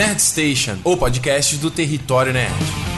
Nerd 0.00 0.18
Station, 0.18 0.78
o 0.82 0.96
podcast 0.96 1.58
do 1.58 1.70
Território 1.70 2.32
Nerd. 2.32 2.89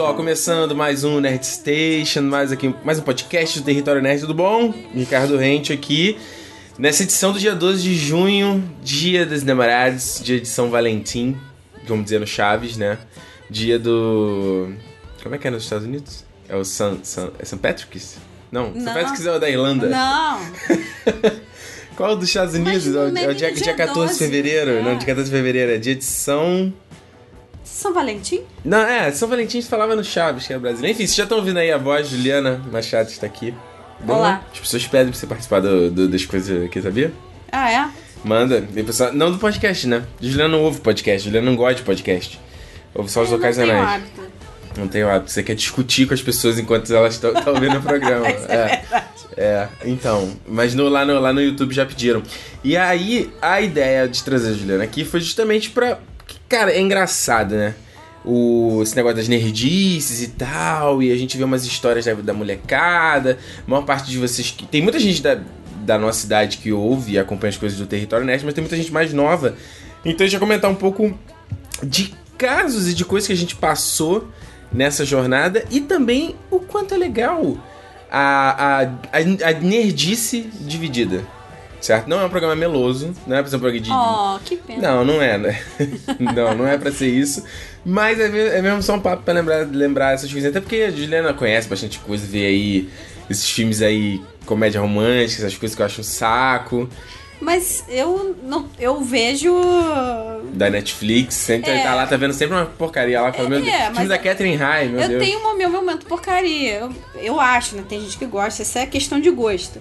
Pessoal, 0.00 0.14
começando 0.14 0.74
mais 0.74 1.04
um 1.04 1.20
Nerd 1.20 1.44
Station, 1.46 2.22
mais 2.22 2.50
aqui, 2.50 2.74
mais 2.82 2.98
um 2.98 3.02
podcast 3.02 3.58
do 3.60 3.64
Território 3.66 4.00
Nerd, 4.00 4.22
tudo 4.22 4.32
bom? 4.32 4.72
Ricardo 4.94 5.36
Rente 5.36 5.74
aqui. 5.74 6.16
Nessa 6.78 7.02
edição 7.02 7.34
do 7.34 7.38
dia 7.38 7.54
12 7.54 7.82
de 7.82 7.94
junho, 7.96 8.64
dia 8.82 9.26
dos 9.26 9.42
namorados, 9.42 10.22
dia 10.24 10.40
de 10.40 10.48
São 10.48 10.70
Valentim, 10.70 11.36
vamos 11.86 12.04
dizer 12.04 12.18
no 12.18 12.26
Chaves, 12.26 12.78
né? 12.78 12.96
Dia 13.50 13.78
do. 13.78 14.72
Como 15.22 15.34
é 15.34 15.38
que 15.38 15.46
é 15.46 15.50
nos 15.50 15.64
Estados 15.64 15.84
Unidos? 15.86 16.24
É 16.48 16.56
o 16.56 16.64
San, 16.64 17.00
San, 17.02 17.30
é 17.38 17.44
St. 17.44 17.58
Patrick's? 17.58 18.16
Não, 18.50 18.72
St. 18.72 18.84
Patrick's 18.86 19.26
é 19.26 19.32
o 19.32 19.38
da 19.38 19.50
Irlanda. 19.50 19.86
Não, 19.86 20.40
Qual 21.94 22.16
dos 22.16 22.26
Estados 22.26 22.54
Unidos? 22.54 22.86
Mas 22.86 22.96
É 22.96 23.26
o, 23.26 23.30
é 23.30 23.34
dia, 23.34 23.52
dia 23.52 23.64
dia 23.64 23.74
14 23.74 23.92
de 23.92 24.06
12, 24.06 24.18
fevereiro? 24.18 24.70
é. 24.70 24.82
Não, 24.82 24.96
dia 24.96 25.06
14 25.08 25.30
de 25.30 25.36
fevereiro. 25.36 25.72
É 25.72 25.76
dia 25.76 25.94
de 25.94 26.04
São. 26.04 26.72
São 27.70 27.94
Valentim? 27.94 28.42
Não, 28.64 28.78
é, 28.80 29.10
São 29.12 29.28
Valentim 29.28 29.62
falava 29.62 29.94
no 29.96 30.04
Chaves, 30.04 30.46
que 30.46 30.52
é 30.52 30.58
brasileiro. 30.58 30.94
Enfim, 30.94 31.06
vocês 31.06 31.16
já 31.16 31.22
estão 31.22 31.38
ouvindo 31.38 31.58
aí 31.58 31.70
a 31.72 31.78
voz, 31.78 32.08
Juliana 32.08 32.60
Machado 32.70 33.08
está 33.08 33.26
aqui. 33.26 33.54
Bom, 34.00 34.14
Olá. 34.16 34.42
As 34.52 34.58
pessoas 34.60 34.86
pedem 34.86 35.10
pra 35.12 35.18
você 35.18 35.26
participar 35.26 35.60
do, 35.60 35.90
do- 35.90 36.08
das 36.08 36.24
coisas 36.24 36.64
aqui, 36.64 36.80
sabia? 36.82 37.12
Ah, 37.52 37.70
é? 37.72 37.88
Manda. 38.24 38.60
Vem 38.60 38.84
pessoal. 38.84 39.12
Não 39.12 39.30
do 39.32 39.38
podcast, 39.38 39.86
né? 39.86 40.02
Juliana 40.20 40.56
não 40.56 40.64
ouve 40.64 40.80
podcast, 40.80 41.24
Juliana 41.24 41.46
não 41.48 41.56
gosta 41.56 41.76
de 41.76 41.82
podcast. 41.82 42.38
Ouve 42.94 43.10
só 43.10 43.22
os 43.22 43.30
Eu 43.30 43.38
não 43.38 43.52
tenho 43.52 43.82
hábito. 43.82 44.22
Não 44.76 44.88
tem 44.88 45.02
hábito. 45.02 45.30
Você 45.30 45.42
quer 45.42 45.54
discutir 45.54 46.06
com 46.06 46.14
as 46.14 46.20
pessoas 46.22 46.58
enquanto 46.58 46.92
elas 46.94 47.14
estão 47.14 47.32
ouvindo 47.46 47.78
o 47.78 47.82
programa. 47.82 48.28
Isso 48.30 48.46
é 48.48 48.66
verdade. 48.76 49.06
É, 49.36 49.68
então. 49.84 50.30
Mas 50.46 50.74
no, 50.74 50.88
lá, 50.88 51.04
no, 51.04 51.18
lá 51.18 51.32
no 51.32 51.40
YouTube 51.40 51.74
já 51.74 51.86
pediram. 51.86 52.22
E 52.64 52.76
aí, 52.76 53.32
a 53.40 53.60
ideia 53.60 54.06
de 54.08 54.22
trazer 54.22 54.50
a 54.50 54.52
Juliana 54.54 54.84
aqui 54.84 55.04
foi 55.04 55.20
justamente 55.20 55.70
pra. 55.70 55.98
Cara, 56.50 56.72
é 56.72 56.80
engraçado, 56.80 57.54
né? 57.54 57.76
O, 58.24 58.80
esse 58.82 58.96
negócio 58.96 59.16
das 59.16 59.28
nerdices 59.28 60.20
e 60.20 60.28
tal. 60.30 61.00
E 61.00 61.12
a 61.12 61.16
gente 61.16 61.38
vê 61.38 61.44
umas 61.44 61.64
histórias 61.64 62.04
da, 62.04 62.12
da 62.14 62.34
molecada. 62.34 63.38
A 63.64 63.70
maior 63.70 63.84
parte 63.84 64.10
de 64.10 64.18
vocês. 64.18 64.50
que 64.50 64.66
Tem 64.66 64.82
muita 64.82 64.98
gente 64.98 65.22
da, 65.22 65.38
da 65.76 65.96
nossa 65.96 66.26
idade 66.26 66.58
que 66.58 66.72
ouve 66.72 67.12
e 67.12 67.18
acompanha 67.18 67.50
as 67.50 67.56
coisas 67.56 67.78
do 67.78 67.86
território 67.86 68.26
nerd, 68.26 68.44
mas 68.44 68.52
tem 68.52 68.62
muita 68.62 68.76
gente 68.76 68.92
mais 68.92 69.12
nova. 69.12 69.54
Então 70.04 70.26
a 70.26 70.28
gente 70.28 70.38
vai 70.38 70.40
comentar 70.40 70.68
um 70.68 70.74
pouco 70.74 71.16
de 71.84 72.12
casos 72.36 72.88
e 72.88 72.94
de 72.94 73.04
coisas 73.04 73.28
que 73.28 73.32
a 73.32 73.36
gente 73.36 73.54
passou 73.54 74.28
nessa 74.72 75.04
jornada 75.04 75.64
e 75.70 75.80
também 75.80 76.34
o 76.50 76.58
quanto 76.58 76.94
é 76.94 76.98
legal 76.98 77.56
a, 78.10 78.80
a, 78.80 78.82
a, 78.82 79.50
a 79.50 79.52
nerdice 79.52 80.50
dividida. 80.60 81.24
Certo? 81.80 82.08
Não 82.08 82.20
é 82.20 82.24
um 82.24 82.28
programa 82.28 82.54
meloso, 82.54 83.14
não 83.26 83.36
é 83.36 83.40
pra 83.40 83.50
ser 83.50 83.56
um 83.56 83.60
programa 83.60 83.84
de. 83.84 83.90
Oh, 83.90 84.38
que 84.44 84.56
pena. 84.56 84.82
Não, 84.96 85.04
não 85.04 85.22
é, 85.22 85.38
né? 85.38 85.62
não, 86.20 86.54
não 86.54 86.66
é 86.66 86.76
pra 86.76 86.92
ser 86.92 87.08
isso. 87.08 87.42
Mas 87.84 88.20
é 88.20 88.26
é 88.58 88.60
mesmo 88.60 88.82
só 88.82 88.94
um 88.94 89.00
papo 89.00 89.22
pra 89.22 89.32
lembrar, 89.32 89.66
lembrar 89.66 90.12
essas 90.12 90.30
coisas. 90.30 90.50
Até 90.50 90.60
porque 90.60 90.76
a 90.76 90.90
Juliana 90.90 91.32
conhece 91.32 91.68
bastante 91.68 91.98
coisa, 92.00 92.26
vê 92.26 92.46
aí 92.46 92.88
esses 93.30 93.48
filmes 93.48 93.80
aí, 93.80 94.20
comédia 94.44 94.80
romântica, 94.80 95.40
essas 95.42 95.56
coisas 95.56 95.74
que 95.74 95.80
eu 95.80 95.86
acho 95.86 96.00
um 96.02 96.04
saco. 96.04 96.88
Mas 97.40 97.82
eu 97.88 98.36
não, 98.42 98.68
eu 98.78 99.00
vejo. 99.00 99.50
Da 100.52 100.68
Netflix, 100.68 101.34
sempre 101.36 101.70
É. 101.70 101.82
tá 101.82 101.94
lá, 101.94 102.06
tá 102.06 102.16
vendo 102.16 102.34
sempre 102.34 102.54
uma 102.56 102.66
porcaria 102.66 103.20
lá. 103.22 103.32
Fala, 103.32 103.48
meu 103.48 103.62
Deus, 103.62 103.72
É, 103.72 103.90
filme 103.92 104.08
da 104.08 104.16
eu- 104.16 104.22
Catherine 104.22 104.56
High, 104.56 104.88
meu 104.88 105.00
eu 105.00 105.08
Deus. 105.08 105.24
tenho 105.24 105.38
o 105.38 105.56
meu 105.56 105.70
momento 105.70 106.04
porcaria. 106.04 106.80
Eu, 106.80 106.92
eu 107.16 107.40
acho, 107.40 107.76
né? 107.76 107.84
Tem 107.88 107.98
gente 108.00 108.18
que 108.18 108.26
gosta, 108.26 108.60
isso 108.62 108.76
é 108.76 108.84
questão 108.84 109.18
de 109.18 109.30
gosto. 109.30 109.80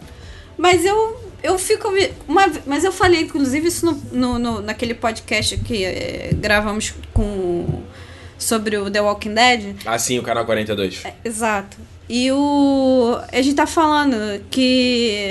Mas 0.57 0.85
eu, 0.85 1.17
eu 1.43 1.57
fico. 1.59 1.87
Uma, 2.27 2.45
mas 2.65 2.83
eu 2.83 2.91
falei, 2.91 3.21
inclusive, 3.21 3.67
isso 3.67 3.85
no, 3.85 3.91
no- 4.11 4.39
no- 4.39 4.61
naquele 4.61 4.93
podcast 4.93 5.57
que 5.59 5.83
eh, 5.85 6.29
gravamos 6.33 6.93
com. 7.13 7.83
Sobre 8.37 8.77
o 8.77 8.89
The 8.89 9.01
Walking 9.01 9.33
Dead. 9.33 9.75
Ah, 9.85 9.99
sim, 9.99 10.17
o 10.17 10.23
canal 10.23 10.45
42. 10.45 11.03
Exato. 11.25 11.75
E 12.07 12.31
o. 12.31 13.19
A 13.33 13.41
gente 13.41 13.55
tá 13.55 13.67
falando 13.67 14.15
que. 14.49 15.27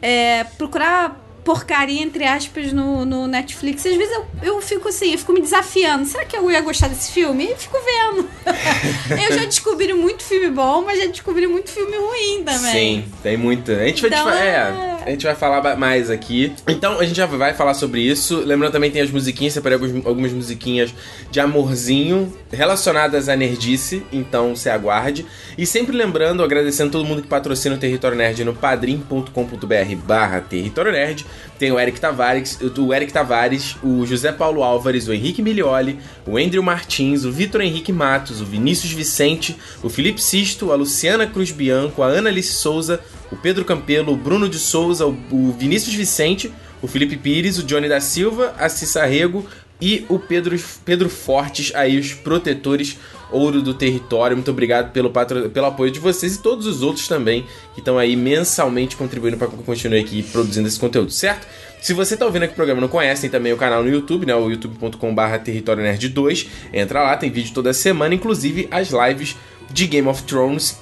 É, 0.00 0.44
procurar 0.58 1.21
porcaria, 1.44 2.00
entre 2.02 2.24
aspas, 2.24 2.72
no, 2.72 3.04
no 3.04 3.26
Netflix. 3.26 3.84
Às 3.84 3.96
vezes 3.96 4.14
eu, 4.14 4.26
eu 4.42 4.60
fico 4.60 4.88
assim, 4.88 5.12
eu 5.12 5.18
fico 5.18 5.32
me 5.32 5.40
desafiando. 5.40 6.04
Será 6.06 6.24
que 6.24 6.36
eu 6.36 6.50
ia 6.50 6.60
gostar 6.60 6.88
desse 6.88 7.10
filme? 7.12 7.44
E 7.50 7.56
fico 7.56 7.76
vendo. 7.84 8.28
eu 9.10 9.36
já 9.38 9.44
descobri 9.44 9.92
muito 9.92 10.22
filme 10.22 10.50
bom, 10.50 10.82
mas 10.86 10.98
já 11.00 11.06
descobri 11.06 11.46
muito 11.46 11.70
filme 11.70 11.96
ruim 11.96 12.42
também. 12.44 12.72
Sim, 12.72 13.04
tem 13.22 13.36
muito. 13.36 13.72
A 13.72 13.86
gente, 13.86 14.02
vai, 14.02 14.10
Então, 14.10 14.24
fa- 14.24 14.38
é, 14.38 14.46
é. 14.48 14.98
a 15.06 15.10
gente 15.10 15.24
vai 15.26 15.34
falar 15.34 15.76
mais 15.76 16.10
aqui. 16.10 16.52
Então, 16.68 17.00
a 17.00 17.04
gente 17.04 17.16
já 17.16 17.26
vai 17.26 17.54
falar 17.54 17.74
sobre 17.74 18.00
isso. 18.00 18.36
Lembrando 18.44 18.72
também 18.72 18.90
tem 18.90 19.02
as 19.02 19.10
musiquinhas, 19.10 19.52
separei 19.54 19.78
alguns- 19.78 20.06
algumas 20.06 20.32
musiquinhas 20.32 20.94
de 21.30 21.40
amorzinho 21.40 22.32
relacionadas 22.52 23.28
à 23.28 23.34
nerdice, 23.36 24.02
então 24.12 24.54
se 24.54 24.68
aguarde. 24.70 25.26
E 25.58 25.66
sempre 25.66 25.96
lembrando, 25.96 26.42
agradecendo 26.42 26.92
todo 26.92 27.04
mundo 27.04 27.22
que 27.22 27.28
patrocina 27.28 27.74
o 27.74 27.78
Território 27.78 28.16
Nerd 28.16 28.44
no 28.44 28.54
padrim.com.br 28.54 29.96
barra 30.06 30.40
Território 30.40 30.92
Nerd. 30.92 31.26
Tem 31.58 31.70
o 31.70 31.78
Eric 31.78 32.00
Tavares, 32.00 32.58
o 32.60 32.92
Eric 32.92 33.12
Tavares, 33.12 33.76
o 33.82 34.04
José 34.04 34.32
Paulo 34.32 34.62
Álvares, 34.62 35.06
o 35.06 35.12
Henrique 35.12 35.42
Milioli, 35.42 35.98
o 36.26 36.36
Andrew 36.36 36.62
Martins, 36.62 37.24
o 37.24 37.32
Vitor 37.32 37.60
Henrique 37.60 37.92
Matos, 37.92 38.40
o 38.40 38.44
Vinícius 38.44 38.92
Vicente, 38.92 39.56
o 39.82 39.88
Felipe 39.88 40.20
Sisto, 40.20 40.72
a 40.72 40.74
Luciana 40.74 41.26
Cruz 41.26 41.50
Bianco, 41.50 42.02
a 42.02 42.06
Ana 42.06 42.30
Alice 42.30 42.54
Souza, 42.54 43.00
o 43.30 43.36
Pedro 43.36 43.64
Campelo, 43.64 44.12
o 44.12 44.16
Bruno 44.16 44.48
de 44.48 44.58
Souza, 44.58 45.06
o, 45.06 45.54
Vinícius 45.58 45.94
Vicente, 45.94 46.52
o 46.80 46.88
Felipe 46.88 47.16
Pires, 47.16 47.58
o 47.58 47.62
Johnny 47.62 47.88
da 47.88 48.00
Silva, 48.00 48.54
a 48.58 48.68
Cissa 48.68 49.04
Rego 49.04 49.46
e 49.80 50.04
o 50.08 50.18
Pedro, 50.18 50.58
Pedro 50.84 51.08
Fortes, 51.08 51.72
aí 51.74 51.98
os 51.98 52.12
protetores 52.12 52.98
ouro 53.32 53.62
do 53.62 53.74
território. 53.74 54.36
Muito 54.36 54.50
obrigado 54.50 54.92
pelo, 54.92 55.10
patro, 55.10 55.50
pelo 55.50 55.66
apoio 55.66 55.90
de 55.90 55.98
vocês 55.98 56.36
e 56.36 56.42
todos 56.42 56.66
os 56.66 56.82
outros 56.82 57.08
também 57.08 57.46
que 57.74 57.80
estão 57.80 57.98
aí 57.98 58.14
mensalmente 58.14 58.96
contribuindo 58.96 59.36
para 59.36 59.48
que 59.48 59.54
eu 59.54 59.62
continue 59.62 60.00
aqui 60.00 60.22
produzindo 60.22 60.68
esse 60.68 60.78
conteúdo, 60.78 61.10
certo? 61.10 61.46
Se 61.80 61.92
você 61.92 62.16
tá 62.16 62.24
ouvindo 62.24 62.44
aqui 62.44 62.52
o 62.52 62.56
programa 62.56 62.78
e 62.78 62.82
não 62.82 62.88
conhece, 62.88 63.22
tem 63.22 63.30
também 63.30 63.52
o 63.52 63.56
canal 63.56 63.82
no 63.82 63.90
YouTube, 63.90 64.24
né? 64.24 64.34
O 64.34 64.48
youtube.com.br 64.48 65.38
Território 65.44 65.82
Nerd 65.82 66.08
2. 66.08 66.46
Entra 66.72 67.02
lá, 67.02 67.16
tem 67.16 67.30
vídeo 67.30 67.52
toda 67.52 67.72
semana, 67.72 68.14
inclusive 68.14 68.68
as 68.70 68.90
lives 68.90 69.36
de 69.70 69.86
Game 69.86 70.06
of 70.06 70.22
Thrones 70.22 70.80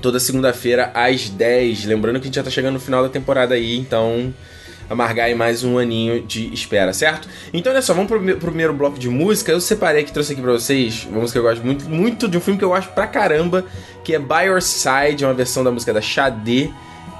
toda 0.00 0.18
segunda-feira 0.18 0.90
às 0.94 1.28
10. 1.28 1.84
Lembrando 1.84 2.16
que 2.16 2.22
a 2.22 2.26
gente 2.26 2.36
já 2.36 2.42
tá 2.42 2.50
chegando 2.50 2.74
no 2.74 2.80
final 2.80 3.02
da 3.02 3.08
temporada 3.08 3.54
aí, 3.54 3.76
então 3.76 4.34
amargar 4.90 5.26
aí 5.26 5.34
mais 5.34 5.62
um 5.62 5.78
aninho 5.78 6.20
de 6.20 6.52
espera, 6.52 6.92
certo? 6.92 7.28
Então 7.54 7.72
olha 7.72 7.80
só, 7.80 7.94
vamos 7.94 8.08
pro, 8.08 8.20
pro 8.20 8.48
primeiro 8.48 8.74
bloco 8.74 8.98
de 8.98 9.08
música. 9.08 9.52
Eu 9.52 9.60
separei 9.60 10.02
que 10.02 10.12
trouxe 10.12 10.32
aqui 10.32 10.42
pra 10.42 10.52
vocês 10.52 11.06
uma 11.08 11.20
música 11.20 11.40
que 11.40 11.46
eu 11.46 11.48
gosto 11.48 11.64
muito, 11.64 11.88
muito 11.88 12.28
de 12.28 12.36
um 12.36 12.40
filme 12.40 12.58
que 12.58 12.64
eu 12.64 12.70
gosto 12.70 12.90
pra 12.92 13.06
caramba, 13.06 13.64
que 14.02 14.14
é 14.14 14.18
By 14.18 14.46
Your 14.46 14.60
Side, 14.60 15.22
é 15.22 15.26
uma 15.26 15.34
versão 15.34 15.62
da 15.62 15.70
música 15.70 15.94
da 15.94 16.00
Xadê, 16.00 16.70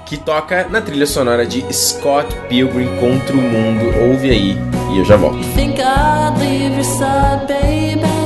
que 0.05 0.17
toca 0.17 0.67
na 0.69 0.81
trilha 0.81 1.05
sonora 1.05 1.45
de 1.45 1.63
Scott 1.73 2.35
Pilgrim 2.49 2.89
contra 2.99 3.33
o 3.33 3.41
Mundo. 3.41 3.85
Ouve 4.11 4.29
aí 4.29 4.57
e 4.93 4.99
eu 4.99 5.05
já 5.05 5.15
volto. 5.15 5.39
Think 5.55 5.79
I'd 5.79 6.37
leave 6.39 6.75
your 6.75 6.83
side, 6.83 7.47
baby. 7.47 8.20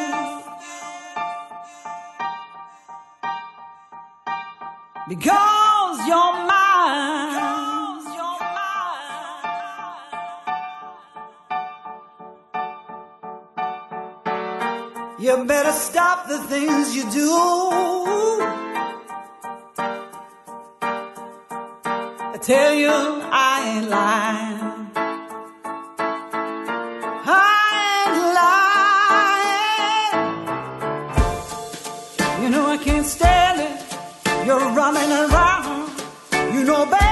because 5.08 6.08
you're 6.08 6.34
mine. 6.48 7.54
You 15.24 15.46
better 15.46 15.72
stop 15.72 16.28
the 16.28 16.38
things 16.50 16.94
you 16.94 17.10
do. 17.10 17.32
I 22.34 22.38
tell 22.42 22.74
you, 22.74 22.90
I 22.90 23.78
ain't 23.78 23.90
lying. 23.90 24.53
You're 34.54 34.70
running 34.74 35.12
around. 35.12 35.90
You 36.54 36.64
know 36.64 36.86
better, 36.86 37.03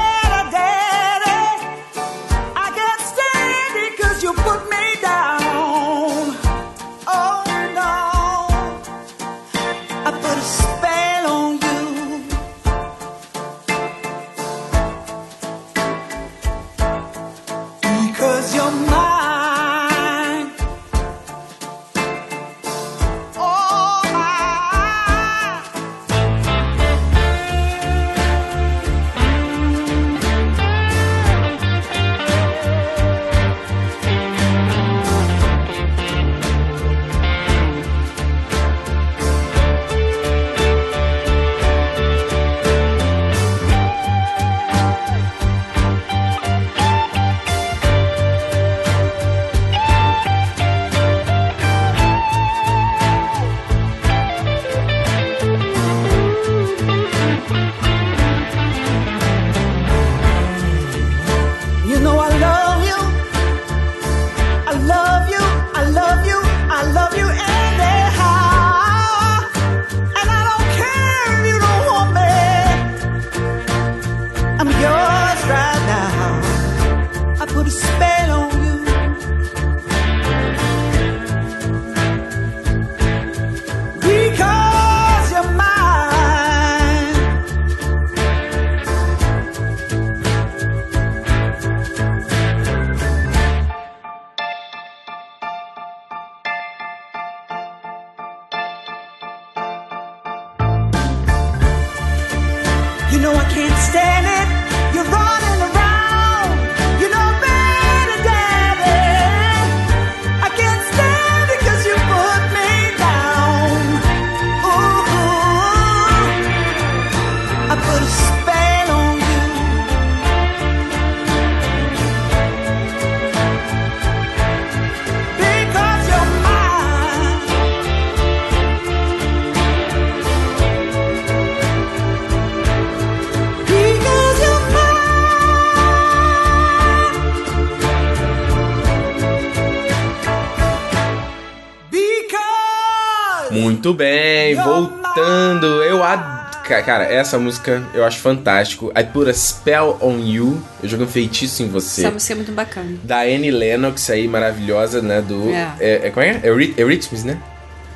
Muito 143.91 143.97
bem, 143.97 144.55
voltando. 144.55 145.65
Eu 145.83 146.01
ad... 146.03 146.41
Ca- 146.63 146.81
Cara, 146.83 147.03
essa 147.03 147.37
música 147.37 147.83
eu 147.93 148.05
acho 148.05 148.19
fantástico. 148.19 148.91
I 148.97 149.03
Put 149.03 149.29
a 149.29 149.33
Spell 149.33 149.97
on 150.01 150.19
You. 150.19 150.61
Eu 150.81 150.87
joguei 150.87 151.05
um 151.05 151.09
feitiço 151.09 151.61
em 151.63 151.67
você. 151.67 152.01
Essa 152.01 152.11
música 152.11 152.33
é 152.33 152.35
muito 152.37 152.51
bacana. 152.53 152.97
Da 153.03 153.21
Annie 153.21 153.51
Lennox 153.51 154.09
aí, 154.09 154.27
maravilhosa, 154.27 155.01
né? 155.01 155.21
Do. 155.21 155.49
É. 155.49 155.73
É, 155.79 156.07
é, 156.07 156.09
qual 156.11 156.25
é? 156.25 156.39
Eury- 156.43 156.73
Eurythmics, 156.77 157.23
né? 157.25 157.37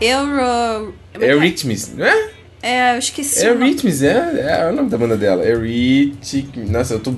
Euro. 0.01 0.93
Eurythmics, 1.19 1.93
não 1.95 2.05
é? 2.05 2.29
É, 2.61 2.95
eu 2.95 2.99
esqueci. 2.99 3.45
Eurythmics, 3.45 4.01
é, 4.03 4.61
é 4.65 4.69
o 4.69 4.75
nome 4.75 4.89
da 4.89 4.97
banda 4.97 5.15
dela. 5.15 5.43
Eurythmics. 5.45 6.69
Nossa, 6.69 6.95
eu 6.95 6.99
tô. 6.99 7.13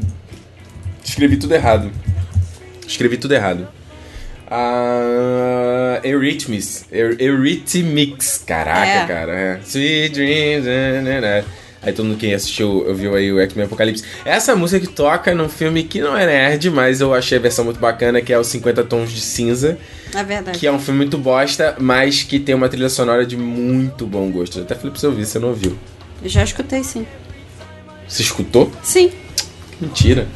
Escrevi 1.04 1.38
tudo 1.38 1.56
errado. 1.56 1.90
Escrevi 2.88 3.18
tudo 3.18 3.34
errado. 3.34 3.68
Ah, 4.50 6.00
Eurythmics. 6.04 6.86
Eu- 6.92 7.16
Eurythmics. 7.20 8.44
Caraca, 8.46 8.86
É. 8.88 9.06
cara. 9.08 9.34
é. 9.34 9.60
Sweet 9.66 10.10
Dreams. 10.14 10.66
né, 10.66 11.02
né, 11.02 11.22
né. 11.22 11.44
Aí 11.82 11.94
todo 11.94 12.06
mundo 12.08 12.18
quem 12.18 12.34
assistiu, 12.34 12.94
viu 12.96 13.14
aí 13.16 13.32
o 13.32 13.40
X-Men 13.40 13.66
Apocalipse. 13.66 14.04
Essa 14.26 14.56
música 14.56 14.86
que 14.86 14.92
toca 14.92 15.34
num 15.36 15.48
filme 15.48 15.84
que 15.84 16.02
não 16.02 16.18
é 16.18 16.26
nerd, 16.26 16.70
mas 16.72 17.00
eu 17.02 17.14
achei 17.14 17.38
a 17.38 17.42
versão 17.42 17.64
muito 17.64 17.80
bacana, 17.80 18.20
que 18.22 18.34
é 18.34 18.40
os 18.40 18.48
50 18.48 18.84
Tons 18.84 19.12
de 19.12 19.22
Cinza. 19.22 19.78
É 20.14 20.24
verdade. 20.24 20.58
Que 20.58 20.66
é 20.68 20.72
um 20.72 20.80
filme 20.80 20.98
muito 20.98 21.18
bosta, 21.18 21.76
mas 21.80 22.24
que 22.24 22.40
tem 22.40 22.56
uma 22.56 22.68
trilha 22.68 22.90
sonora 22.90 23.26
de 23.26 23.38
muito 23.38 24.06
bom 24.08 24.30
gosto. 24.32 24.58
Eu 24.60 24.64
até 24.64 24.76
falei 24.76 24.92
pra 24.92 25.00
você 25.00 25.08
ouvir, 25.08 25.26
você 25.26 25.40
não 25.40 25.50
ouviu. 25.50 25.78
Eu 26.22 26.30
já 26.30 26.44
escutei, 26.44 26.84
sim. 26.84 27.06
Você 28.08 28.24
escutou? 28.24 28.72
Sim. 28.82 29.12
Mentira. 29.80 30.28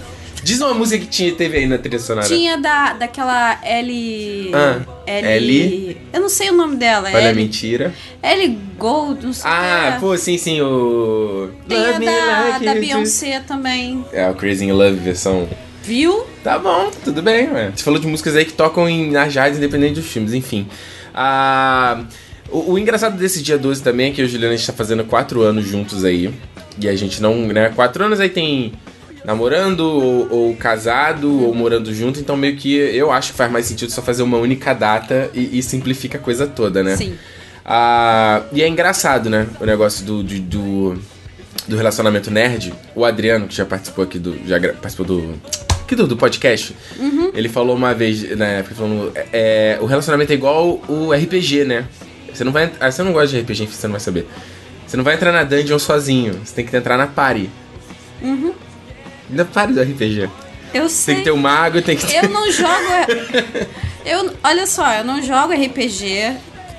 Diz 0.44 0.60
uma 0.60 0.74
música 0.74 1.04
que 1.04 1.10
tinha, 1.10 1.32
teve 1.34 1.58
aí 1.58 1.68
na 1.68 1.78
trilha 1.78 2.00
sonora. 2.00 2.28
Tinha 2.28 2.58
da, 2.58 2.94
daquela 2.94 3.60
L. 3.64 4.52
Ah, 4.54 4.82
L. 5.06 5.98
Eu 6.12 6.22
não 6.22 6.30
sei 6.30 6.50
o 6.50 6.54
nome 6.54 6.78
dela. 6.78 7.10
Olha, 7.14 7.28
L, 7.28 7.36
mentira. 7.36 7.94
L 8.24 8.58
Gold, 8.78 9.26
não 9.26 9.34
sei 9.34 9.50
Ah, 9.50 9.98
pô, 10.00 10.18
sim, 10.18 10.38
sim, 10.38 10.62
o. 10.62 11.52
Tem 11.68 11.78
a 11.78 11.88
Love 11.88 12.00
me 12.00 12.06
da, 12.06 12.40
like 12.50 12.66
da 12.66 12.74
do. 12.74 12.80
Beyoncé 12.80 13.40
também. 13.42 14.04
É, 14.12 14.28
o 14.30 14.34
Crazy 14.34 14.66
in 14.66 14.72
Love 14.72 14.98
versão. 14.98 15.48
Viu? 15.84 16.26
Tá 16.44 16.58
bom, 16.60 16.92
tudo 17.04 17.22
bem, 17.22 17.52
ué. 17.52 17.72
Você 17.76 17.84
falou 17.84 18.00
de 18.00 18.08
músicas 18.08 18.36
aí 18.36 18.46
que 18.46 18.54
tocam 18.54 18.88
em, 18.88 19.12
nas 19.12 19.34
rádios 19.36 19.58
independente 19.58 19.96
dos 19.96 20.06
filmes, 20.06 20.34
enfim. 20.34 20.68
Ah, 21.14 22.04
o, 22.50 22.74
o 22.74 22.80
engraçado 22.80 23.18
desse 23.18 23.42
dia 23.42 23.58
12 23.58 23.82
também 23.82 24.12
é 24.12 24.14
que 24.14 24.22
eu 24.22 24.26
e 24.26 24.28
o 24.28 24.32
Juliano 24.32 24.54
a 24.54 24.58
gente 24.58 24.68
tá 24.68 24.74
fazendo 24.74 25.04
quatro 25.04 25.42
anos 25.42 25.68
juntos 25.68 26.04
aí. 26.04 26.34
E 26.80 26.88
a 26.88 26.96
gente 26.96 27.22
não, 27.22 27.36
né? 27.48 27.70
Quatro 27.76 28.04
anos 28.04 28.20
aí 28.20 28.30
tem 28.30 28.74
namorando, 29.24 29.82
ou, 29.82 30.28
ou 30.32 30.56
casado, 30.56 31.46
ou 31.46 31.54
morando 31.54 31.94
junto, 31.94 32.20
então 32.20 32.36
meio 32.36 32.56
que 32.56 32.74
eu 32.76 33.12
acho 33.12 33.32
que 33.32 33.38
faz 33.38 33.52
mais 33.52 33.66
sentido 33.66 33.92
só 33.92 34.02
fazer 34.02 34.24
uma 34.24 34.38
única 34.38 34.74
data 34.74 35.30
e, 35.34 35.60
e 35.60 35.64
simplifica 35.64 36.18
a 36.18 36.22
coisa 36.22 36.48
toda, 36.48 36.84
né? 36.84 36.96
Sim. 36.96 37.16
Ah, 37.66 38.44
e 38.52 38.62
é 38.62 38.68
engraçado, 38.68 39.30
né? 39.30 39.48
O 39.60 39.66
negócio 39.66 40.04
do, 40.06 40.24
do, 40.24 40.40
do, 40.40 41.02
do 41.68 41.78
relacionamento 41.78 42.32
nerd. 42.32 42.74
O 42.96 43.06
Adriano, 43.06 43.48
que 43.48 43.56
já 43.56 43.66
participou 43.66 44.04
aqui 44.04 44.18
do. 44.18 44.36
Já 44.48 44.60
participou 44.60 45.06
do. 45.06 45.36
Aqui 45.84 45.96
do, 45.96 46.08
do 46.08 46.18
podcast. 46.18 46.76
Ele 47.34 47.50
falou 47.50 47.76
uma 47.76 47.94
vez, 47.94 48.36
na 48.38 48.46
época, 48.46 48.76
falando. 48.76 49.12
É, 49.32 49.78
o 49.80 49.86
relacionamento 49.86 50.32
é 50.32 50.36
igual 50.36 50.82
o 50.88 51.14
RPG, 51.14 51.66
né? 51.66 51.86
Você 52.34 52.44
não 52.44 52.52
vai. 52.52 52.72
Ah, 52.80 52.92
você 52.92 53.04
não 53.04 53.14
gosta 53.14 53.30
de 53.30 53.42
RPG, 53.42 53.64
enfim, 53.64 53.76
você 53.76 53.88
não 53.88 53.94
vai 53.94 54.02
saber. 54.02 54.28
Você 54.88 54.98
não 54.98 55.04
vai 55.04 55.14
entrar 55.14 55.32
na 55.32 55.44
dungeon 55.44 55.80
sozinho. 55.80 56.34
Você 56.44 56.56
tem 56.56 56.66
que 56.66 56.76
entrar 56.76 56.98
na 56.98 57.08
party. 57.08 57.50
Na 59.32 59.46
party 59.46 59.74
do 59.74 59.82
RPG. 59.82 60.30
Eu 60.74 60.82
Tem 60.84 60.90
sei. 60.90 61.16
que 61.16 61.22
ter 61.24 61.32
um 61.32 61.38
mago 61.38 61.78
e 61.78 61.82
tem 61.82 61.98
que 61.98 62.06
ter. 62.08 62.24
Eu 62.24 62.30
não 62.30 62.50
jogo. 62.52 62.72
Eu, 64.06 64.34
olha 64.44 64.66
só, 64.66 64.94
eu 64.94 65.04
não 65.04 65.22
jogo 65.22 65.54
RPG. 65.54 66.36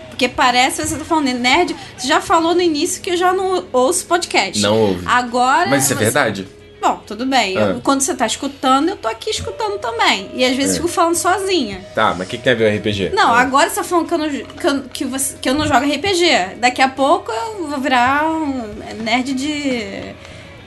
Porque 0.09 0.29
parece 0.29 0.83
que 0.83 0.89
você 0.89 0.97
tá 0.97 1.05
falando 1.05 1.27
nerd. 1.39 1.75
Você 1.97 2.09
já 2.09 2.21
falou 2.21 2.55
no 2.55 2.61
início 2.61 3.01
que 3.01 3.11
eu 3.11 3.17
já 3.17 3.33
não 3.33 3.65
ouço 3.73 4.07
podcast. 4.07 4.61
Não 4.61 4.77
ouve. 4.79 5.03
Agora. 5.07 5.69
Mas 5.71 5.85
isso 5.85 5.93
é 5.93 5.97
você- 5.97 6.05
verdade? 6.05 6.49
Bom, 6.81 7.01
tudo 7.07 7.25
bem. 7.25 7.55
Eu- 7.55 7.77
Ah. 7.77 7.81
quando 7.83 8.01
você 8.01 8.13
tá 8.13 8.27
escutando, 8.27 8.89
eu 8.89 8.97
tô 8.97 9.07
aqui 9.07 9.31
escutando 9.31 9.79
também. 9.79 10.31
E 10.35 10.45
às 10.45 10.57
vezes 10.57 10.73
É. 10.73 10.75
fico 10.79 10.89
falando 10.89 11.15
sozinha. 11.15 11.81
Tá, 11.95 12.13
mas 12.13 12.27
o 12.27 12.31
que, 12.31 12.37
que 12.39 12.43
tem 12.43 12.53
a 12.55 12.57
ver 12.57 12.73
o 12.73 12.77
RPG? 12.77 13.11
Não, 13.15 13.33
agora 13.33 13.69
você 13.71 13.77
tá 13.77 13.85
falando 13.85 14.09
que 14.09 14.15
eu 14.15 14.19
não, 14.19 14.29
que 14.29 14.67
eu, 14.67 14.83
que 14.93 15.05
você- 15.05 15.37
que 15.41 15.49
eu 15.49 15.55
não 15.55 15.67
jogo 15.69 15.87
RPG. 15.87 16.57
Daqui 16.59 16.83
a 16.83 16.89
pouco 16.89 17.31
eu 17.31 17.69
vou 17.69 17.79
virar 17.79 18.27
um 18.29 18.65
nerd 19.05 19.33
de. 19.33 20.13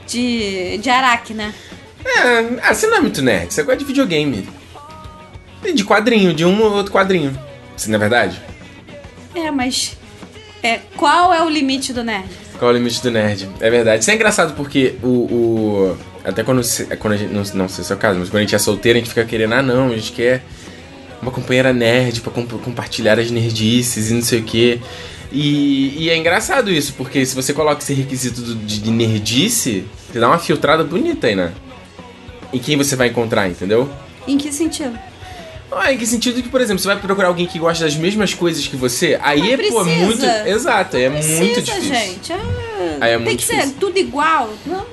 de. 0.06 0.78
de 0.78 0.88
Araque, 0.90 1.34
né? 1.34 1.52
É, 2.06 2.58
ah, 2.62 2.74
você 2.74 2.86
não 2.86 2.98
é 2.98 3.00
muito 3.00 3.20
nerd, 3.22 3.52
você 3.52 3.62
gosta 3.62 3.78
de 3.78 3.84
videogame. 3.84 4.48
De 5.74 5.84
quadrinho, 5.84 6.32
de 6.32 6.44
um 6.44 6.62
ou 6.62 6.72
outro 6.72 6.92
quadrinho. 6.92 7.36
Isso 7.76 7.88
não 7.90 7.96
é 7.96 7.98
verdade? 7.98 8.40
É, 9.34 9.50
mas. 9.50 9.96
É, 10.62 10.80
qual 10.96 11.32
é 11.34 11.42
o 11.42 11.48
limite 11.48 11.92
do 11.92 12.02
nerd? 12.04 12.28
Qual 12.58 12.70
é 12.70 12.74
o 12.74 12.76
limite 12.76 13.02
do 13.02 13.10
nerd? 13.10 13.48
É 13.60 13.68
verdade. 13.68 14.02
Isso 14.02 14.10
é 14.10 14.14
engraçado 14.14 14.54
porque 14.54 14.94
o. 15.02 15.06
o- 15.08 15.98
até 16.24 16.42
quando, 16.42 16.62
se- 16.62 16.84
quando 16.96 17.14
a 17.14 17.16
gente. 17.16 17.32
Não, 17.32 17.42
não 17.54 17.68
sei 17.68 17.84
se 17.84 17.92
é 17.92 17.96
o 17.96 17.98
caso, 17.98 18.18
mas 18.18 18.28
quando 18.28 18.38
a 18.38 18.40
gente 18.42 18.54
é 18.54 18.58
solteiro, 18.58 18.96
a 18.98 19.00
gente 19.00 19.08
fica 19.08 19.24
querendo, 19.24 19.52
ah 19.54 19.62
não, 19.62 19.88
a 19.90 19.96
gente 19.96 20.12
quer 20.12 20.42
uma 21.20 21.30
companheira 21.30 21.72
nerd 21.72 22.20
pra 22.20 22.30
comp- 22.32 22.60
compartilhar 22.62 23.18
as 23.18 23.30
nerdices 23.30 24.10
e 24.10 24.14
não 24.14 24.22
sei 24.22 24.40
o 24.40 24.44
quê. 24.44 24.78
E, 25.32 26.04
e 26.04 26.10
é 26.10 26.16
engraçado 26.16 26.70
isso, 26.70 26.94
porque 26.94 27.26
se 27.26 27.34
você 27.34 27.52
coloca 27.52 27.82
esse 27.82 27.92
requisito 27.92 28.40
de, 28.54 28.80
de 28.80 28.90
nerdice, 28.90 29.84
você 30.10 30.20
dá 30.20 30.28
uma 30.28 30.38
filtrada 30.38 30.84
bonita 30.84 31.26
aí, 31.26 31.34
né? 31.34 31.52
Em 32.52 32.58
quem 32.58 32.76
você 32.76 32.96
vai 32.96 33.08
encontrar, 33.08 33.48
entendeu? 33.48 33.88
Em 34.26 34.36
que 34.38 34.52
sentido? 34.52 34.98
Ah, 35.72 35.92
em 35.92 35.98
que 35.98 36.06
sentido 36.06 36.40
que, 36.42 36.48
por 36.48 36.60
exemplo, 36.60 36.78
você 36.80 36.86
vai 36.88 36.96
procurar 36.98 37.28
alguém 37.28 37.46
que 37.46 37.58
gosta 37.58 37.84
das 37.84 37.96
mesmas 37.96 38.32
coisas 38.32 38.66
que 38.66 38.76
você, 38.76 39.18
aí 39.22 39.40
Mas 39.40 39.50
é, 39.50 39.56
pô, 39.70 39.82
precisa. 39.84 40.04
muito. 40.06 40.24
Exato, 40.48 40.96
aí 40.96 41.02
é 41.04 41.10
Precisa, 41.10 41.38
muito 41.44 41.62
difícil. 41.62 41.94
gente. 41.94 42.32
Ah, 42.32 42.38
Aí 43.00 43.10
é 43.12 43.16
tem 43.16 43.24
muito 43.26 43.38
que 43.40 43.44
ser 43.46 43.70
tudo 43.72 43.98
igual. 43.98 44.52
Não, 44.64 44.86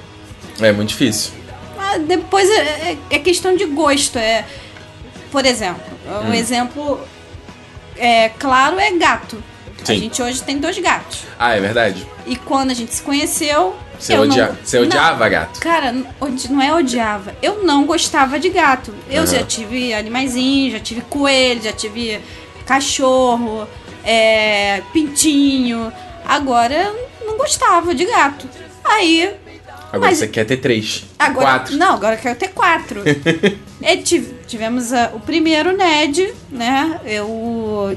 É 0.60 0.72
muito 0.72 0.90
difícil. 0.90 1.32
Ah, 1.78 1.98
depois 1.98 2.50
é, 2.50 2.54
é- 2.92 2.98
é 3.12 3.20
questão 3.20 3.56
de 3.56 3.66
gosto. 3.66 4.18
É, 4.18 4.46
por 5.32 5.46
exemplo, 5.46 5.82
um 6.26 6.30
Hum. 6.30 6.34
exemplo 6.34 7.00
é, 7.98 8.30
claro 8.30 8.80
é 8.80 8.92
gato. 8.92 9.42
A 9.82 9.86
Sim. 9.86 10.00
gente 10.00 10.22
hoje 10.22 10.42
tem 10.42 10.58
dois 10.58 10.78
gatos. 10.80 11.20
Ah, 11.38 11.56
é 11.56 11.60
verdade? 11.60 12.06
E 12.26 12.36
quando 12.36 12.72
a 12.72 12.74
gente 12.74 12.94
se 12.94 13.02
conheceu. 13.02 13.76
Você, 14.00 14.16
eu 14.16 14.22
odia... 14.22 14.48
não, 14.48 14.58
você 14.64 14.80
odiava 14.80 15.30
gato? 15.30 15.60
Cara, 15.60 15.94
não 16.50 16.62
é 16.62 16.74
odiava. 16.74 17.34
Eu 17.42 17.64
não 17.64 17.86
gostava 17.86 18.40
de 18.40 18.50
gato. 18.50 18.94
Eu 19.10 19.24
Aham. 19.24 19.28
já 19.28 19.44
tive 19.44 19.94
animaizinhos, 19.94 20.74
já 20.74 20.80
tive 20.80 21.02
coelho, 21.02 21.62
já 21.62 21.72
tive 21.72 22.20
cachorro, 22.66 23.68
é, 24.04 24.82
pintinho. 24.92 25.92
Agora 26.26 26.74
eu 26.74 27.10
não 27.26 27.38
gostava 27.38 27.94
de 27.96 28.06
gato. 28.06 28.48
Aí. 28.84 29.36
Agora 29.92 30.10
mas- 30.10 30.18
você 30.18 30.28
quer 30.28 30.46
ter 30.46 30.58
três. 30.58 31.06
Agora, 31.20 31.46
Quatro. 31.46 31.78
Não, 31.78 31.94
agora 31.94 32.16
eu 32.16 32.20
quero 32.20 32.38
ter 32.38 32.50
quatro. 32.50 33.04
Tive- 34.04 34.34
tivemos 34.48 34.92
ah, 34.94 35.12
o 35.14 35.20
primeiro 35.20 35.76
Ned, 35.76 36.34
né? 36.50 37.00
Eu. 37.06 37.96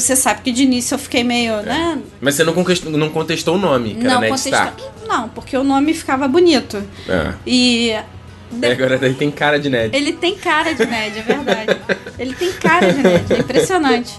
Você 0.00 0.16
sabe 0.16 0.42
que 0.42 0.52
de 0.52 0.62
início 0.62 0.94
eu 0.94 0.98
fiquei 0.98 1.22
meio, 1.24 1.62
né? 1.62 1.98
Mas 2.20 2.34
você 2.34 2.44
não 2.44 2.52
contestou, 2.54 2.90
não 2.92 3.10
contestou 3.10 3.54
o 3.54 3.58
nome, 3.58 3.94
que 3.94 4.04
Não, 4.04 4.10
era 4.12 4.20
Ned 4.20 4.34
Stark. 4.34 4.82
Não, 5.06 5.28
porque 5.28 5.56
o 5.56 5.64
nome 5.64 5.92
ficava 5.94 6.26
bonito. 6.28 6.82
É. 7.08 7.34
E. 7.46 7.94
de- 8.52 8.66
agora 8.66 8.98
daí 8.98 9.14
tem 9.14 9.30
cara 9.30 9.58
de 9.58 9.68
Ned. 9.70 9.96
Ele 9.96 10.12
tem 10.12 10.34
cara 10.36 10.72
de 10.74 10.84
Ned, 10.86 11.18
é 11.18 11.22
verdade. 11.22 11.80
Ele 12.18 12.34
tem 12.34 12.52
cara 12.52 12.92
de 12.92 13.02
Ned, 13.02 13.32
é 13.34 13.38
impressionante. 13.38 14.18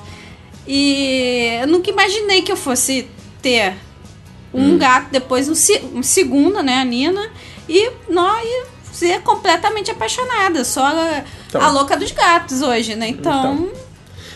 E 0.67 1.59
eu 1.61 1.67
nunca 1.67 1.89
imaginei 1.89 2.41
que 2.41 2.51
eu 2.51 2.57
fosse 2.57 3.07
ter 3.41 3.73
um 4.53 4.73
Hum. 4.73 4.77
gato, 4.77 5.07
depois 5.11 5.47
um, 5.49 5.97
um 5.97 6.01
segundo, 6.03 6.63
né, 6.63 6.77
a 6.79 6.85
Nina, 6.85 7.29
e 7.67 7.91
nós 8.09 8.47
ser 8.91 9.21
completamente 9.21 9.91
apaixonada. 9.91 10.61
A, 10.61 11.23
Então. 11.47 11.61
a 11.61 11.69
louca 11.69 11.97
dos 11.97 12.11
gatos 12.11 12.61
hoje, 12.61 12.95
né? 12.95 13.09
Então, 13.09 13.69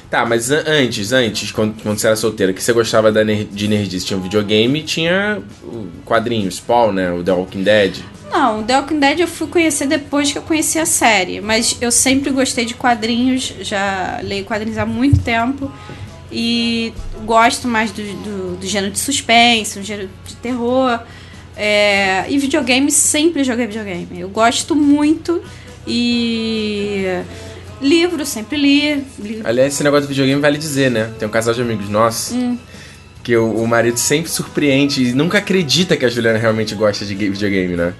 Tá, 0.09 0.25
mas 0.25 0.49
an- 0.49 0.63
antes, 0.65 1.11
antes, 1.11 1.51
quando, 1.51 1.81
quando 1.83 1.99
você 1.99 2.07
era 2.07 2.15
solteira, 2.15 2.51
que 2.51 2.63
você 2.63 2.73
gostava 2.73 3.11
da 3.11 3.23
ner 3.23 3.45
de 3.45 3.67
nerdice, 3.67 4.05
tinha 4.07 4.17
um 4.17 4.21
videogame 4.23 4.79
e 4.79 4.83
tinha 4.83 5.39
o 5.63 5.87
quadrinho, 6.05 6.51
Spawn, 6.51 6.91
né? 6.91 7.11
O 7.11 7.23
The 7.23 7.31
Walking 7.31 7.61
Dead. 7.63 7.97
não, 8.31 8.63
The 8.63 8.75
Walking 8.79 8.99
Dead 8.99 9.19
eu 9.19 9.27
fui 9.27 9.45
conhecer 9.47 9.85
depois 9.87 10.31
que 10.31 10.37
eu 10.39 10.41
conheci 10.41 10.79
a 10.79 10.85
série. 10.85 11.39
Mas 11.41 11.77
eu 11.79 11.91
sempre 11.91 12.31
gostei 12.31 12.65
de 12.65 12.73
quadrinhos, 12.73 13.53
já 13.61 14.19
leio 14.23 14.45
quadrinhos 14.45 14.79
há 14.79 14.85
muito 14.85 15.19
tempo. 15.21 15.71
E 16.31 16.91
gosto 17.25 17.67
mais 17.67 17.91
do, 17.91 18.01
do, 18.01 18.57
do 18.57 18.65
gênero 18.65 18.91
de 18.91 18.99
suspense, 18.99 19.77
do 19.79 19.85
gênero 19.85 20.09
de 20.25 20.35
terror. 20.37 20.99
É, 21.55 22.25
e 22.29 22.37
videogame, 22.39 22.89
sempre 22.91 23.43
joguei 23.43 23.67
videogame. 23.67 24.07
Eu 24.19 24.29
gosto 24.29 24.75
muito 24.75 25.39
e. 25.85 27.05
Livro, 27.81 28.25
sempre 28.25 28.57
li. 28.57 29.03
li 29.19 29.41
Aliás, 29.43 29.73
esse 29.73 29.83
negócio 29.83 30.05
do 30.05 30.09
videogame 30.09 30.41
vale 30.41 30.57
dizer, 30.57 30.91
né? 30.91 31.11
Tem 31.17 31.27
um 31.27 31.31
casal 31.31 31.53
de 31.53 31.61
amigos 31.61 31.87
nossos 31.89 32.33
Hum. 32.35 32.57
que 33.23 33.35
o, 33.37 33.51
o 33.63 33.67
marido 33.67 33.97
sempre 33.97 34.29
surpreende 34.31 35.09
e 35.09 35.13
nunca 35.13 35.37
acredita 35.37 35.95
que 35.95 36.05
a 36.05 36.09
Juliana 36.09 36.37
realmente 36.39 36.75
gosta 36.75 37.05
de 37.05 37.15
ga- 37.15 37.29
videogame, 37.31 37.75
né? 37.75 37.93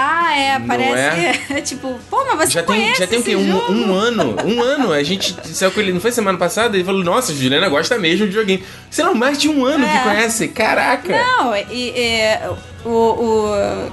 Ah, 0.00 0.36
é, 0.38 0.60
parece. 0.60 1.52
É? 1.54 1.60
tipo, 1.62 1.98
pô, 2.08 2.24
mas 2.26 2.48
você 2.50 2.52
Já 2.52 2.62
tem, 2.62 2.94
já 2.94 3.06
tem 3.06 3.18
o 3.18 3.22
quê? 3.24 3.34
Um, 3.34 3.56
um 3.72 3.94
ano. 3.94 4.36
Um 4.44 4.62
ano. 4.62 4.92
A 4.92 5.02
gente 5.02 5.34
saiu 5.44 5.72
com 5.72 5.80
ele, 5.80 5.92
não 5.92 6.00
foi 6.00 6.12
semana 6.12 6.38
passada? 6.38 6.76
Ele 6.76 6.84
falou, 6.84 7.02
nossa, 7.02 7.32
a 7.32 7.34
Juliana 7.34 7.68
gosta 7.68 7.98
mesmo 7.98 8.18
de 8.26 8.26
videogame. 8.36 8.62
Você 8.88 9.02
não, 9.02 9.14
mais 9.14 9.38
de 9.38 9.48
um 9.48 9.64
ano 9.66 9.84
É. 9.84 9.88
que 9.98 10.04
conhece? 10.04 10.48
Caraca! 10.48 11.08
Não, 11.16 11.56
e, 11.56 11.92
e, 11.96 12.38
o, 12.84 12.90
o. 12.90 13.92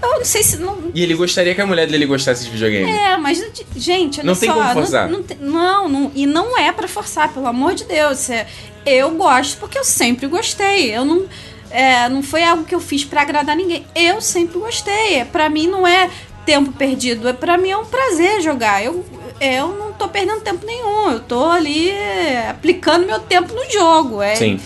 Eu 0.00 0.18
não 0.18 0.24
sei 0.24 0.42
se. 0.42 0.56
Não, 0.58 0.78
E 0.94 1.02
ele 1.02 1.14
gostaria 1.14 1.54
que 1.54 1.60
a 1.60 1.66
mulher 1.66 1.86
dele 1.86 2.06
gostasse 2.06 2.44
de 2.44 2.50
videogame. 2.50 2.90
é, 2.90 3.16
mas, 3.16 3.38
gente, 3.76 4.20
olha 4.20 4.26
Não 4.26 4.34
só. 4.34 4.40
tem 4.40 4.50
como 4.52 4.72
forçar. 4.72 5.08
Não, 5.08 5.18
não, 5.18 5.22
tem- 5.24 5.38
não, 5.40 5.88
não- 5.88 6.12
e 6.14 6.26
não 6.26 6.58
é 6.58 6.70
pra 6.72 6.86
forçar, 6.88 7.32
pelo 7.32 7.46
amor 7.46 7.74
de 7.74 7.84
Deus. 7.84 8.30
É, 8.30 8.46
eu 8.86 9.10
gosto 9.10 9.58
porque 9.58 9.78
eu 9.78 9.84
sempre 9.84 10.26
gostei. 10.26 10.94
Eu 10.96 11.04
não. 11.04 11.26
É, 11.70 12.08
não 12.08 12.22
foi 12.22 12.42
algo 12.42 12.64
que 12.64 12.74
eu 12.74 12.80
fiz 12.80 13.04
pra 13.04 13.22
agradar 13.22 13.54
ninguém. 13.56 13.84
Eu 13.94 14.20
sempre 14.20 14.58
gostei. 14.58 15.24
Pra 15.26 15.50
mim 15.50 15.66
não 15.66 15.86
é 15.86 16.08
tempo 16.46 16.72
perdido. 16.72 17.28
É, 17.28 17.32
pra 17.34 17.58
mim 17.58 17.70
é 17.70 17.76
um 17.76 17.84
prazer 17.84 18.40
jogar. 18.40 18.82
Eu, 18.82 19.04
eu 19.40 19.68
não 19.76 19.92
tô 19.92 20.08
perdendo 20.08 20.40
tempo 20.40 20.64
nenhum. 20.64 21.10
Eu 21.10 21.20
tô 21.20 21.44
ali 21.44 21.90
é, 21.90 22.48
aplicando 22.50 23.04
meu 23.06 23.18
tempo 23.18 23.52
no 23.52 23.70
jogo. 23.70 24.22
É, 24.22 24.34
Sim. 24.36 24.58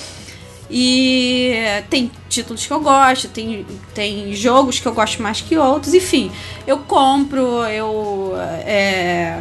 E 0.74 1.54
tem 1.90 2.10
títulos 2.28 2.64
que 2.66 2.72
eu 2.72 2.80
gosto, 2.80 3.28
tem, 3.28 3.66
tem 3.94 4.34
jogos 4.34 4.80
que 4.80 4.86
eu 4.88 4.92
gosto 4.94 5.22
mais 5.22 5.40
que 5.42 5.56
outros, 5.56 5.92
enfim. 5.92 6.32
Eu 6.66 6.78
compro, 6.78 7.64
eu. 7.66 8.32
É, 8.64 9.40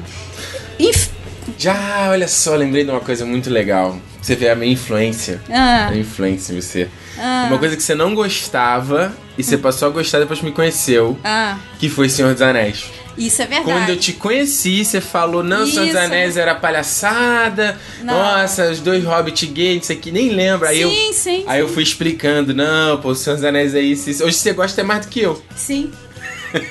enf- 0.78 1.10
Já, 1.58 2.10
olha 2.10 2.28
só, 2.28 2.56
lembrei 2.56 2.84
de 2.84 2.92
uma 2.92 3.00
coisa 3.00 3.26
muito 3.26 3.50
legal. 3.50 3.98
Você 4.22 4.36
vê 4.36 4.50
a 4.50 4.56
minha 4.56 4.72
influência. 4.74 5.42
ah, 5.50 5.88
A 5.92 5.96
influência 5.98 6.54
em 6.54 6.62
você. 6.62 6.88
ah, 7.18 7.46
Uma 7.50 7.58
coisa 7.58 7.76
que 7.76 7.82
você 7.82 7.96
não 7.96 8.14
gostava 8.14 9.16
e 9.38 9.44
você 9.44 9.58
passou 9.58 9.88
a 9.88 9.92
gostar 9.92 10.20
depois 10.20 10.40
que 10.40 10.46
me 10.46 10.52
conheceu, 10.52 11.18
ah, 11.24 11.58
que 11.80 11.90
foi 11.90 12.08
Senhor 12.10 12.34
dos 12.34 12.42
Anéis. 12.42 12.86
Isso 13.18 13.42
é 13.42 13.46
verdade. 13.46 13.72
Quando 13.72 13.90
eu 13.90 13.98
te 13.98 14.14
conheci, 14.14 14.84
você 14.86 15.02
falou, 15.02 15.44
não, 15.44 15.66
Senhor 15.66 15.88
dos. 15.88 15.96
Anéis 15.96 16.38
era 16.38 16.56
palhaçada, 16.56 17.78
Não. 18.04 18.14
nossa, 18.14 18.70
os 18.72 18.80
dois 18.80 19.04
hobbits 19.04 19.50
gays, 19.50 19.84
isso 19.84 19.92
aqui, 19.92 20.12
nem 20.12 20.30
lembro. 20.30 20.68
Aí 20.68 20.82
eu, 20.82 20.90
sim, 20.90 21.14
sim, 21.14 21.44
aí 21.48 21.60
eu 21.60 21.68
fui 21.70 21.84
explicando, 21.84 22.54
não, 22.54 23.00
pô, 23.02 23.10
o 23.10 23.16
Senhor 23.16 23.36
dos 23.36 23.46
Anéis 23.46 23.74
é 23.76 23.82
isso, 23.82 24.10
isso. 24.10 24.24
Hoje 24.24 24.38
você 24.38 24.54
gosta 24.54 24.84
mais 24.84 25.06
do 25.06 25.10
que 25.10 25.22
eu. 25.22 25.42
sim. 25.56 25.92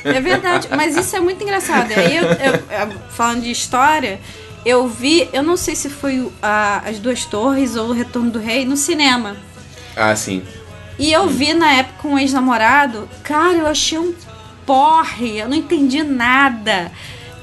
É 0.05 0.21
verdade, 0.21 0.69
mas 0.77 0.95
isso 0.95 1.17
é 1.17 1.21
muito 1.21 1.43
engraçado. 1.43 1.91
Aí 1.97 2.15
eu, 2.19 2.25
eu- 2.25 2.91
falando 3.11 3.41
de 3.43 3.51
história, 3.51 4.21
eu 4.63 4.87
vi, 4.87 5.27
eu 5.33 5.43
não 5.43 5.57
sei 5.57 5.75
se 5.75 5.89
foi 5.89 6.31
a- 6.43 6.83
as 6.87 6.99
duas 6.99 7.25
torres 7.25 7.77
ou 7.77 7.89
o 7.89 7.93
Retorno 7.93 8.31
do 8.31 8.39
Rei 8.39 8.67
no 8.67 8.77
cinema. 8.77 9.37
Ah, 9.97 10.15
sim. 10.15 10.43
E 10.99 11.11
eu 11.11 11.27
vi 11.29 11.55
na 11.55 11.73
época 11.73 12.07
um 12.09 12.19
ex-namorado, 12.19 13.09
cara, 13.23 13.55
eu 13.55 13.67
achei 13.67 13.99
um 13.99 14.13
porre, 14.71 15.39
eu 15.39 15.49
não 15.49 15.57
entendi 15.57 16.03
nada. 16.05 16.93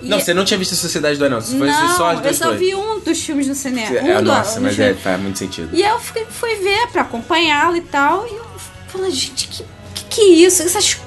E- 0.01 0.07
Não, 0.07 0.19
você 0.19 0.33
não 0.33 0.45
tinha 0.45 0.57
visto 0.57 0.73
a 0.73 0.77
Sociedade 0.77 1.17
do 1.17 1.25
Anel, 1.25 1.41
você 1.41 1.57
foi 1.57 1.67
não, 1.67 1.97
só 1.97 2.09
as 2.11 2.17
eu 2.17 2.21
duas 2.23 2.37
só 2.37 2.45
torres. 2.45 2.59
vi 2.59 2.75
um 2.75 2.99
dos 2.99 3.19
filmes 3.21 3.47
no 3.47 3.55
cinema. 3.55 3.97
É, 3.97 4.17
um 4.19 4.21
nossa, 4.21 4.59
mas 4.61 4.79
é, 4.79 4.93
faz 4.93 5.19
muito 5.19 5.37
sentido. 5.39 5.69
E 5.73 5.81
eu 5.81 5.99
fiquei, 5.99 6.25
fui 6.29 6.55
ver 6.55 6.87
pra 6.87 7.01
acompanhá-lo 7.01 7.75
e 7.75 7.81
tal. 7.81 8.25
E 8.27 8.35
eu 8.35 8.45
falei, 8.87 9.11
gente, 9.11 9.47
que, 9.49 9.63
que 9.95 10.03
que 10.05 10.21
é 10.21 10.25
isso? 10.45 10.61
Essas 10.63 10.97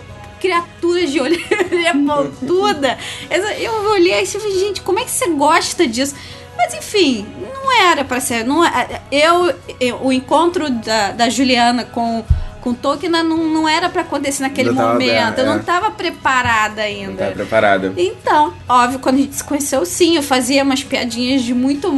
criaturas 0.41 1.11
de 1.11 1.21
olho 1.21 1.39
pontuda. 2.07 2.99
Essa- 3.31 3.55
Eu 3.55 3.73
olhei 3.91 4.21
e 4.23 4.27
falei, 4.27 4.59
gente, 4.59 4.81
como 4.83 4.99
é 4.99 5.05
que 5.05 5.11
você 5.11 5.29
gosta 5.31 5.87
disso? 5.87 6.15
Mas 6.57 6.75
enfim, 6.75 7.27
não 7.55 7.73
era 7.89 8.05
pra 8.05 8.21
ser. 8.21 8.45
Não, 8.45 8.63
é- 8.65 9.01
eu, 9.11 9.55
eu- 9.81 10.01
o 10.03 10.13
encontro 10.13 10.69
da, 10.69 11.13
da 11.13 11.31
Juliana 11.31 11.85
com 11.85 12.23
com 12.61 12.75
Tolkien 12.75 13.11
não, 13.11 13.25
não 13.25 13.69
era 13.69 13.89
pra 13.89 14.03
acontecer 14.03 14.43
naquele 14.43 14.69
Não 14.71 14.77
tava 14.77 14.93
momento. 14.93 15.11
aberto, 15.11 15.39
eu 15.39 15.47
não 15.47 15.55
é. 15.55 15.59
tava 15.61 15.91
preparada 15.91 16.83
Não 16.83 16.89
ainda. 16.89 17.27
tá 17.27 17.31
preparada. 17.33 17.93
Então, 17.97 18.53
óbvio, 18.69 18.99
quando 18.99 19.17
a 19.17 19.19
gente 19.19 19.37
se 19.37 19.45
conheceu, 19.45 19.85
sim, 19.87 20.17
eu 20.17 20.23
fazia 20.23 20.63
umas 20.63 20.83
piadinhas 20.85 21.43
de 21.43 21.55
muito 21.55 21.91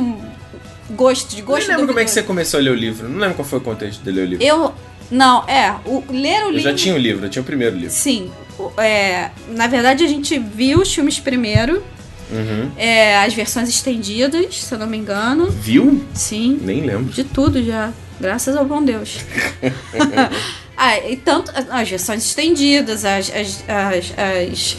gosto, 0.91 1.31
de 1.35 1.41
Eu 1.41 1.47
gosto 1.47 1.69
não 1.69 1.75
lembro 1.77 1.87
como 1.89 2.01
é 2.01 2.05
que 2.05 2.11
você 2.11 2.23
começou 2.23 2.59
a 2.59 2.63
ler 2.63 2.71
o 2.71 2.75
livro. 2.75 3.09
Não 3.09 3.19
lembro 3.19 3.35
qual 3.37 3.47
foi 3.47 3.59
o 3.59 3.63
contexto 3.63 4.03
de 4.03 4.11
ler 4.11 4.23
o 4.23 4.27
livro. 4.31 4.45
Eu. 4.45 4.73
Não, 5.11 5.47
é. 5.49 5.75
O, 5.85 6.03
ler 6.11 6.45
o 6.45 6.47
Eu 6.47 6.51
livro. 6.51 6.71
já 6.71 6.75
tinha 6.75 6.95
o 6.95 6.99
livro, 6.99 7.27
eu 7.27 7.31
tinha 7.31 7.43
o 7.43 7.45
primeiro 7.45 7.77
livro. 7.77 7.91
Sim. 7.95 8.31
é, 8.79 9.31
na 9.49 9.67
verdade, 9.67 10.05
a 10.05 10.09
gente 10.09 10.39
viu 10.39 10.81
os 10.81 10.93
filmes 10.95 11.19
primeiro, 11.19 11.83
Uhum. 12.31 12.71
é, 12.79 13.19
as 13.19 13.35
versões 13.35 13.69
estendidas, 13.69 14.59
se 14.63 14.73
eu 14.73 14.79
não 14.79 14.87
me 14.87 14.97
engano. 14.97 15.51
Viu? 15.51 16.03
Sim. 16.15 16.59
Nem 16.63 16.81
lembro. 16.81 17.13
De 17.13 17.25
tudo 17.25 17.63
já. 17.63 17.93
Graças 18.23 18.57
ao 18.57 18.65
bom 18.65 18.83
Deus. 18.83 19.19
ah, 20.77 20.99
e 21.01 21.17
tanto 21.17 21.53
as 21.71 21.89
versões 21.89 22.25
estendidas, 22.25 23.05
as, 23.05 23.31
as, 23.31 23.65
as, 23.69 24.15
as, 24.17 24.77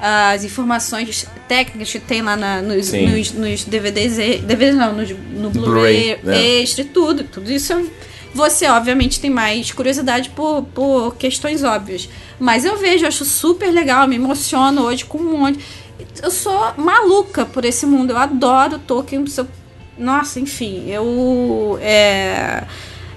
as 0.00 0.44
informações 0.44 1.26
técnicas 1.46 1.92
que 1.92 1.98
tem 2.00 2.22
lá 2.22 2.36
na- 2.36 2.62
nos, 2.62 2.90
nos, 2.92 3.32
nos 3.32 3.64
DVDs, 3.64 4.16
DVDs 4.42 4.74
não, 4.74 4.94
nos- 4.94 5.10
no 5.10 5.50
Blu-ray 5.50 6.16
Blu-ray, 6.16 6.18
né? 6.22 6.42
extra 6.62 6.84
tudo. 6.84 7.24
Tudo 7.24 7.50
isso 7.52 7.72
é- 7.74 7.84
você, 8.34 8.66
obviamente, 8.66 9.20
tem 9.20 9.30
mais 9.30 9.70
curiosidade 9.70 10.30
por, 10.30 10.62
por 10.74 11.14
questões 11.16 11.62
óbvias. 11.62 12.08
Mas 12.40 12.64
eu 12.64 12.76
vejo, 12.76 13.04
eu 13.04 13.08
acho 13.08 13.24
super 13.24 13.70
legal, 13.70 14.08
me 14.08 14.16
emociono 14.16 14.82
hoje 14.82 15.04
com 15.04 15.18
um 15.18 15.38
monte. 15.38 15.60
Eu 16.20 16.30
sou 16.30 16.72
maluca 16.76 17.44
por 17.44 17.64
esse 17.64 17.86
mundo, 17.86 18.10
eu 18.10 18.16
adoro 18.18 18.78
Tolkien. 18.80 19.24
sou- 19.26 19.46
Nossa, 19.98 20.40
enfim, 20.40 20.90
eu. 20.90 21.78
É, 21.80 22.64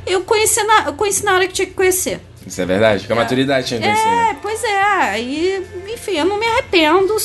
eu, 0.06 0.22
conheci 0.24 0.64
na, 0.64 0.86
eu 0.86 0.94
conheci 0.94 1.24
na 1.26 1.34
hora 1.34 1.48
que 1.48 1.54
tinha 1.54 1.66
que 1.68 1.74
conhecer. 1.74 2.20
Isso 2.46 2.62
é 2.62 2.66
verdade? 2.66 3.08
Com 3.08 3.14
a 3.14 3.16
maturidade 3.18 3.68
tinha 3.68 3.80
que 3.80 3.86
conhecer. 3.86 4.06
né? 4.06 4.30
É, 4.32 4.34
pois 4.42 4.64
é. 4.64 4.82
Aí, 4.82 5.66
enfim, 5.92 6.12
eu 6.18 6.26
não 6.26 6.40
me 6.40 6.46
arrependo, 6.46 7.16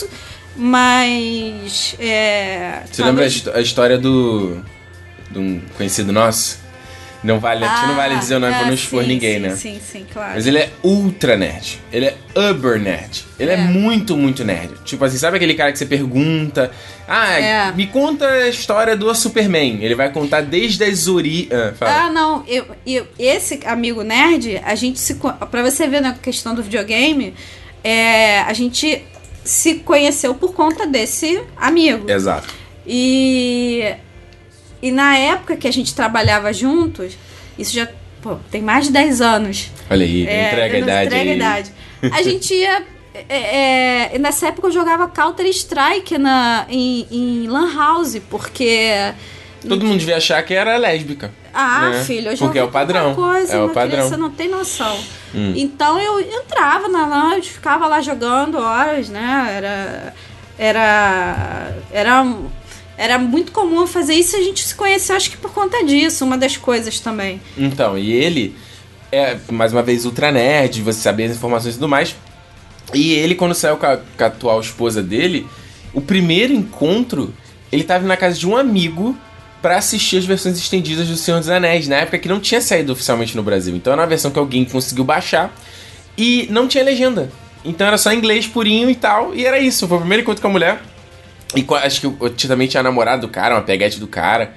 mas. 0.57 1.95
É, 1.99 2.83
Você 2.91 3.03
lembra 3.03 3.25
a, 3.27 3.57
a 3.59 3.61
história 3.61 3.99
do. 3.99 4.65
de 5.31 5.39
um 5.39 5.61
conhecido 5.77 6.13
nosso? 6.13 6.62
Não 7.23 7.39
vale, 7.39 7.61
que 7.61 7.87
não 7.87 7.95
vale 7.95 8.17
dizer 8.17 8.35
o 8.35 8.41
nome 8.41 8.53
pra 8.53 8.63
não 8.65 8.71
ah, 8.71 8.75
expor 8.75 9.03
sim, 9.03 9.09
ninguém, 9.09 9.35
sim, 9.35 9.39
né? 9.41 9.57
Sim, 9.57 9.81
sim, 9.81 10.07
claro. 10.13 10.33
Mas 10.35 10.47
ele 10.47 10.59
é 10.59 10.71
ultra 10.83 11.37
nerd. 11.37 11.81
Ele 11.93 12.07
é 12.07 12.17
uber 12.51 12.81
nerd. 12.81 13.25
Ele 13.39 13.51
é. 13.51 13.55
É. 13.55 13.57
muito, 13.59 14.17
muito 14.17 14.45
nerd. 14.45 14.73
Tipo 14.85 15.05
assim, 15.05 15.19
sabe 15.19 15.37
aquele 15.37 15.55
cara 15.55 15.71
que 15.71 15.79
você 15.79 15.87
pergunta? 15.87 16.71
Ah, 17.07 17.39
É. 17.39 17.73
me 17.73 17.87
conta 17.87 18.27
a 18.27 18.49
história 18.49 18.97
do 18.97 19.15
Superman. 19.15 19.79
Ele 19.83 19.95
vai 19.95 20.11
contar 20.11 20.41
desde 20.41 20.83
as 20.83 21.07
ori... 21.07 21.49
Ah. 21.53 22.07
Ah, 22.07 22.11
não. 22.11 22.45
Eu, 22.49 22.67
eu- 22.85 23.07
esse 23.19 23.61
amigo 23.67 24.03
nerd, 24.03 24.61
a 24.65 24.75
gente 24.75 24.99
se. 24.99 25.15
Pra 25.15 25.63
você 25.63 25.87
ver 25.87 26.01
na 26.01 26.15
questão 26.15 26.55
do 26.55 26.63
videogame, 26.63 27.35
é, 27.85 28.41
a 28.41 28.53
gente 28.53 29.05
se 29.45 29.75
conheceu 29.77 30.35
por 30.35 30.55
conta 30.55 30.87
desse 30.87 31.41
amigo. 31.57 32.11
Exato. 32.11 32.49
E, 32.87 33.95
e 34.83 34.91
na 34.91 35.17
época 35.17 35.57
que 35.57 35.69
a 35.69 35.73
gente 35.73 35.95
trabalhava 35.95 36.53
juntos, 36.53 37.17
isso 37.59 37.73
já 37.73 37.89
pô, 38.21 38.37
tem 38.51 38.61
mais 38.61 38.87
de 38.87 38.93
10 38.93 39.21
anos. 39.21 39.71
Olha 39.91 40.05
aí, 40.05 40.27
É, 40.27 40.49
entrega 40.49 40.75
a 40.77 40.79
idade 40.79 41.07
entrega 41.07 41.31
a 41.31 41.35
idade. 41.35 41.73
A 42.13 42.23
gente 42.23 42.53
ia. 42.55 42.83
é, 43.29 44.15
é, 44.15 44.19
nessa 44.19 44.49
época 44.49 44.69
eu 44.69 44.73
jogava 44.73 45.07
Counter 45.09 45.47
Strike 45.47 46.19
na, 46.19 46.67
em, 46.69 47.07
em 47.11 47.47
Lan 47.47 47.73
House, 47.75 48.21
porque. 48.29 48.91
Todo 49.69 49.87
mundo 49.87 49.99
devia 50.01 50.17
achar 50.17 50.43
que 50.43 50.53
era 50.55 50.77
lésbica. 50.77 51.33
Ah, 51.55 51.91
né? 51.91 52.05
filho, 52.05 52.31
eu 52.31 52.37
já 52.37 52.45
Porque 52.47 52.59
é 52.59 52.65
o 52.65 52.69
padrão. 52.69 53.15
Coisa, 53.15 53.55
é 53.55 53.63
o 53.63 53.69
padrão. 53.69 53.99
criança 53.99 54.17
não 54.17 54.31
tem 54.31 54.49
noção. 54.49 54.99
Hum. 55.35 55.53
Então 55.55 56.01
eu 56.01 56.21
entrava 56.21 56.89
na 56.89 57.07
lounge, 57.07 57.51
ficava 57.51 57.87
lá 57.87 58.01
jogando 58.01 58.59
horas, 58.59 59.09
né? 59.09 59.53
Era. 59.57 60.15
Era. 60.59 61.77
Era. 61.93 62.25
Era 62.97 63.19
muito 63.19 63.53
comum 63.53 63.87
fazer 63.87 64.15
isso 64.15 64.37
e 64.37 64.41
a 64.41 64.43
gente 64.43 64.65
se 64.65 64.75
conheceu, 64.75 65.17
acho 65.17 65.31
que 65.31 65.37
por 65.37 65.53
conta 65.53 65.85
disso, 65.85 66.25
uma 66.25 66.37
das 66.37 66.57
coisas 66.57 67.01
também. 67.01 67.41
Então, 67.57 67.97
e 67.99 68.13
ele 68.13 68.55
é, 69.13 69.37
mais 69.51 69.75
uma 69.75 69.83
vez, 69.83 70.07
ultra 70.07 70.33
nerd, 70.33 70.81
você 70.81 71.01
saber 71.01 71.25
as 71.25 71.37
informações 71.37 71.75
e 71.75 71.79
tudo 71.79 71.89
mais. 71.89 72.17
E 72.95 73.13
ele, 73.13 73.35
quando 73.35 73.55
saiu 73.55 73.77
com 73.77 73.85
a, 73.85 73.99
com 73.99 74.25
a 74.25 74.27
atual 74.27 74.59
esposa 74.59 75.03
dele, 75.03 75.47
o 75.93 76.01
primeiro 76.01 76.55
encontro, 76.55 77.33
ele 77.71 77.85
tava 77.85 78.07
na 78.07 78.17
casa 78.17 78.39
de 78.39 78.49
um 78.49 78.57
amigo 78.57 79.17
pra 79.61 79.77
assistir 79.77 80.17
as 80.17 80.25
versões 80.25 80.59
estendidas 80.59 81.07
do 81.09 81.17
Senhor 81.17 81.39
dos 81.39 81.51
Anéis, 81.51 81.87
na 81.87 81.97
época 81.97 82.19
que 82.19 82.29
não 82.29 82.41
tinha 82.41 82.61
saído 82.61 82.93
oficialmente 82.93 83.37
no 83.37 83.43
Brasil. 83.43 83.77
Então 83.77 83.93
era 83.93 84.01
uma 84.03 84.09
versão 84.09 84.31
que 84.31 84.39
alguém 84.39 84.65
conseguiu 84.65 85.05
baixar 85.05 85.55
e 86.17 86.49
não 86.51 86.67
tinha 86.67 86.83
legenda. 86.83 87.31
Então 87.65 87.87
era 87.87 87.99
só 87.99 88.13
inglês 88.13 88.47
purinho 88.47 88.91
e 88.91 88.95
tal, 88.95 89.35
e 89.35 89.45
era 89.45 89.59
isso. 89.59 89.87
Foi 89.87 89.99
o 89.99 90.01
primeiro 90.01 90.23
encontro 90.23 90.41
com 90.41 90.49
a 90.49 90.51
mulher. 90.51 90.83
E 91.55 91.67
acho 91.85 92.01
que 92.01 92.07
eu, 92.07 92.31
também 92.49 92.67
tinha 92.69 92.83
namorado 92.83 93.27
do 93.27 93.29
cara, 93.33 93.55
uma 93.55 93.63
peguete 93.63 93.99
do 94.01 94.07
cara. 94.07 94.53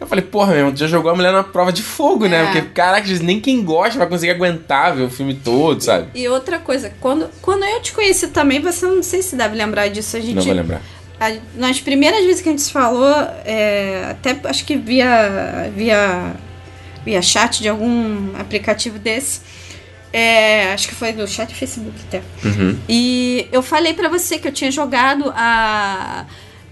Eu 0.00 0.06
falei, 0.06 0.24
porra, 0.24 0.48
meu 0.48 0.56
irmão, 0.58 0.76
já 0.76 0.86
jogou 0.86 1.10
a 1.10 1.14
mulher 1.14 1.32
na 1.32 1.44
prova 1.44 1.72
de 1.72 1.82
fogo, 1.82 2.26
né? 2.26 2.42
É. 2.42 2.44
Porque, 2.46 2.62
caraca, 2.70 3.06
nem 3.22 3.40
quem 3.40 3.62
gosta 3.64 3.98
vai 3.98 4.08
conseguir 4.08 4.32
aguentar 4.32 4.94
ver 4.94 5.02
o 5.04 5.08
filme 5.10 5.34
todo, 5.34 5.80
sabe? 5.80 6.08
E 6.14 6.28
outra 6.28 6.58
coisa, 6.58 6.92
quando, 7.00 7.28
quando 7.40 7.64
eu 7.64 7.80
te 7.80 7.92
conheci 7.92 8.28
também, 8.28 8.60
você 8.60 8.84
não 8.86 9.02
sei 9.02 9.22
se 9.22 9.36
deve 9.36 9.56
lembrar 9.56 9.88
disso, 9.88 10.16
a 10.16 10.20
gente. 10.20 10.34
Não 10.34 10.42
vou 10.42 10.52
lembrar. 10.52 10.82
a- 11.20 11.32
nas 11.54 11.80
primeiras 11.80 12.24
vezes 12.24 12.42
que 12.42 12.48
a 12.48 12.52
gente 12.52 12.62
se 12.62 12.72
falou, 12.72 13.14
é, 13.44 14.08
até 14.10 14.36
acho 14.44 14.64
que 14.64 14.76
via, 14.76 15.70
via, 15.74 16.32
via 17.04 17.22
chat 17.22 17.62
de 17.62 17.68
algum 17.68 18.36
aplicativo 18.38 18.98
desse, 18.98 19.40
é, 20.16 20.72
acho 20.72 20.86
que 20.86 20.94
foi 20.94 21.12
do 21.12 21.26
chat 21.26 21.48
do 21.48 21.56
Facebook 21.56 21.92
até. 22.06 22.22
Uhum. 22.44 22.78
E 22.88 23.48
eu 23.50 23.60
falei 23.64 23.94
pra 23.94 24.08
você 24.08 24.38
que 24.38 24.46
eu 24.46 24.52
tinha 24.52 24.70
jogado 24.70 25.32
a. 25.34 26.24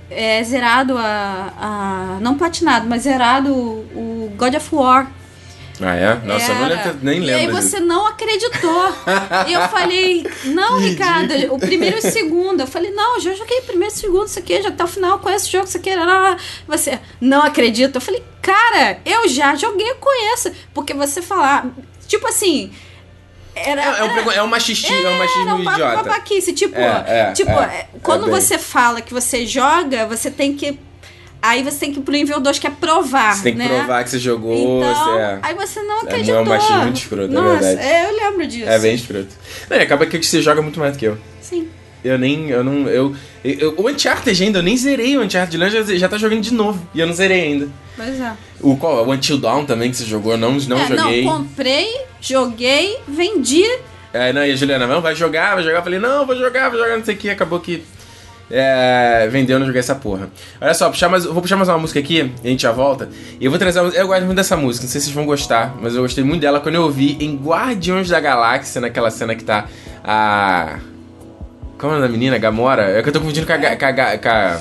é, 0.09 0.41
zerado 0.45 0.97
a, 0.97 1.53
a. 1.59 2.19
Não 2.21 2.39
platinado, 2.39 2.87
mas 2.89 3.03
zerado 3.03 3.53
o 3.53 4.33
God 4.37 4.55
of 4.55 4.73
War. 4.73 5.11
Ah, 5.81 5.97
é? 5.97 6.15
Nossa, 6.25 6.53
eu 6.53 6.55
não 6.55 6.67
Era. 6.67 6.85
lembro, 6.85 6.99
nem 7.03 7.25
E 7.25 7.33
aí 7.33 7.51
você 7.51 7.79
disso. 7.79 7.85
não 7.85 8.07
acreditou. 8.07 8.95
e 9.49 9.53
eu 9.53 9.69
falei, 9.69 10.25
não, 10.45 10.79
Ricardo, 10.79 11.35
o 11.53 11.59
primeiro 11.59 11.97
e 11.97 11.99
o 11.99 12.13
segundo. 12.13 12.61
Eu 12.61 12.67
falei, 12.69 12.93
não, 12.93 13.19
já 13.19 13.35
joguei 13.35 13.59
o 13.59 13.63
primeiro 13.63 13.93
e 13.93 13.97
o 13.97 14.01
segundo, 14.01 14.27
isso 14.29 14.39
aqui, 14.39 14.63
já 14.63 14.69
até 14.69 14.85
o 14.85 14.87
final, 14.87 15.19
conheço 15.19 15.49
o 15.49 15.51
jogo, 15.51 15.65
isso 15.65 15.79
aqui. 15.79 15.93
lá. 15.97 16.37
Você, 16.69 16.97
não 17.21 17.43
acredita. 17.43 17.97
Eu 17.97 18.01
falei, 18.01 18.23
cara, 18.41 19.01
eu 19.05 19.29
já 19.29 19.57
joguei, 19.57 19.93
conheço. 19.95 20.53
Porque 20.73 20.95
você 20.95 21.21
falar, 21.21 21.67
tipo 22.07 22.29
assim. 22.29 22.71
Era, 23.55 23.83
É, 23.83 23.99
é, 24.01 24.05
um, 24.05 24.33
é 24.33 24.43
um 24.43 24.47
machismo, 24.47 24.89
é 24.95 25.09
um 25.11 25.19
machismo 25.19 25.43
era 25.43 25.55
um 25.55 25.65
papo 25.65 25.77
idiota. 25.79 25.97
babaquice. 26.05 26.53
Tipo, 26.53 26.79
É, 26.79 27.05
é, 27.07 27.33
tipo 27.33 27.51
é, 27.51 27.55
é, 27.65 27.87
quando 28.03 28.27
é 28.29 28.31
bem. 28.31 28.41
você 28.41 28.59
fala 28.59 29.01
que 29.01 29.13
você 29.13 29.47
joga, 29.47 30.07
você 30.07 30.31
tem 30.31 30.55
que. 30.55 30.79
Aí 31.45 31.63
você 31.65 31.77
tem 31.81 31.93
que 31.93 31.99
ir 31.99 32.03
pro 32.03 32.13
nível 32.13 32.39
2, 32.39 32.59
que 32.61 32.67
é 32.69 32.71
provar. 32.71 33.35
Você 33.35 33.43
tem 33.43 33.53
que 33.55 33.59
né? 33.59 33.67
provar 33.69 34.05
que 34.05 34.11
você 34.11 34.19
jogou, 34.21 34.55
Então, 34.81 34.95
você 34.95 35.11
é... 35.19 35.39
aí 35.43 35.55
você 35.55 35.83
não 35.83 35.97
É, 35.99 36.03
acreditou. 36.05 36.37
é 36.37 36.41
um 36.41 36.45
machismo 36.45 36.79
muito 36.83 36.97
escroto, 37.01 37.25
é 37.25 37.35
Nossa, 37.35 37.59
verdade. 37.65 37.89
é, 37.89 38.05
eu 38.09 38.17
lembro 38.17 38.47
disso. 38.47 38.69
É 38.71 38.79
bem 38.79 38.95
escroto. 38.95 39.29
Não, 39.69 39.77
acaba 39.77 40.07
que 40.07 40.23
você 40.23 40.41
joga 40.41 40.63
muito 40.63 40.79
mais 40.79 40.93
do 40.93 40.99
que 41.01 41.05
eu. 41.07 41.19
Sim. 41.41 41.69
Eu 42.05 42.19
nem. 42.19 42.49
Eu 42.51 42.65
não. 42.65 42.89
Eu, 42.89 43.15
eu- 43.45 43.75
o 43.77 43.89
Uncharted 43.89 44.43
ainda, 44.43 44.59
eu 44.59 44.63
nem 44.63 44.77
zerei 44.77 45.17
o 45.17 45.23
Uncharted 45.23 45.57
Land, 45.57 45.73
já, 45.73 45.83
já 45.97 46.09
tá 46.09 46.19
jogando 46.19 46.41
de 46.41 46.53
novo. 46.53 46.85
E 46.95 47.01
eu 47.01 47.07
não 47.07 47.15
zerei 47.15 47.43
ainda. 47.43 47.69
Pois 47.97 48.21
é. 48.21 48.33
O 48.61 48.77
qual? 48.77 49.07
O 49.07 49.13
Until 49.13 49.39
Dawn 49.39 49.65
também 49.65 49.91
que 49.91 49.97
você 49.97 50.05
jogou, 50.05 50.33
eu 50.33 50.39
não, 50.39 50.53
não 50.53 50.79
é, 50.81 50.87
joguei. 50.87 51.25
Não, 51.25 51.39
comprei, 51.39 51.89
joguei, 52.21 52.97
vendi. 53.07 53.65
É, 54.13 54.33
não, 54.33 54.45
e 54.45 54.51
a 54.53 54.57
Juliana, 54.57 54.87
não, 54.87 55.01
vai 55.01 55.15
jogar, 55.15 55.55
vai 55.55 55.63
jogar. 55.65 55.79
Eu 55.79 55.83
falei, 55.83 55.99
não, 55.99 56.27
vou 56.27 56.37
jogar, 56.37 56.69
vou 56.71 56.79
jogar, 56.79 56.97
não 56.99 57.05
sei 57.05 57.15
o 57.15 57.19
que. 57.19 57.31
Acabou 57.31 57.61
que. 57.61 57.83
É, 58.51 59.29
vendeu, 59.31 59.55
eu 59.57 59.61
não 59.61 59.67
joguei 59.67 59.79
essa 59.81 59.95
porra. 59.95 60.29
Olha 60.61 60.75
só, 60.75 60.91
puxar 60.91 61.09
mais, 61.09 61.25
vou 61.25 61.41
puxar 61.41 61.57
mais 61.57 61.69
uma 61.71 61.79
música 61.79 61.99
aqui, 62.01 62.31
e 62.43 62.47
a 62.47 62.51
gente 62.51 62.63
já 62.63 62.73
volta. 62.73 63.09
E 63.41 63.45
eu 63.45 63.51
vou 63.51 63.59
trazer. 63.59 63.81
uma- 63.81 63.91
Eu 63.95 64.07
gosto 64.07 64.25
muito 64.25 64.37
dessa 64.37 64.57
música, 64.57 64.85
não 64.85 64.91
sei 64.91 65.01
se 65.01 65.07
vocês 65.07 65.15
vão 65.15 65.25
gostar, 65.25 65.75
mas 65.81 65.95
eu 65.95 66.03
gostei 66.03 66.23
muito 66.23 66.43
dela 66.43 66.61
quando 66.61 66.75
eu 66.75 66.83
ouvi 66.83 67.17
em 67.21 67.35
Guardiões 67.37 68.09
da 68.09 68.21
Galáxia, 68.21 68.81
naquela 68.81 69.11
cena 69.11 69.35
que 69.35 69.45
tá 69.45 69.67
a. 70.05 70.79
Como 71.83 71.93
é 71.95 71.97
o 71.97 71.99
nome 72.01 72.09
da 72.09 72.13
menina? 72.13 72.39
Gamora? 72.39 72.97
É 72.97 73.03
que 73.03 73.09
eu 73.09 73.13
tô 73.13 73.19
confundindo 73.21 73.45
com 73.47 73.53
a. 73.53 73.59
Com 73.59 73.67
a, 73.67 74.17
com 74.19 74.29
a, 74.29 74.59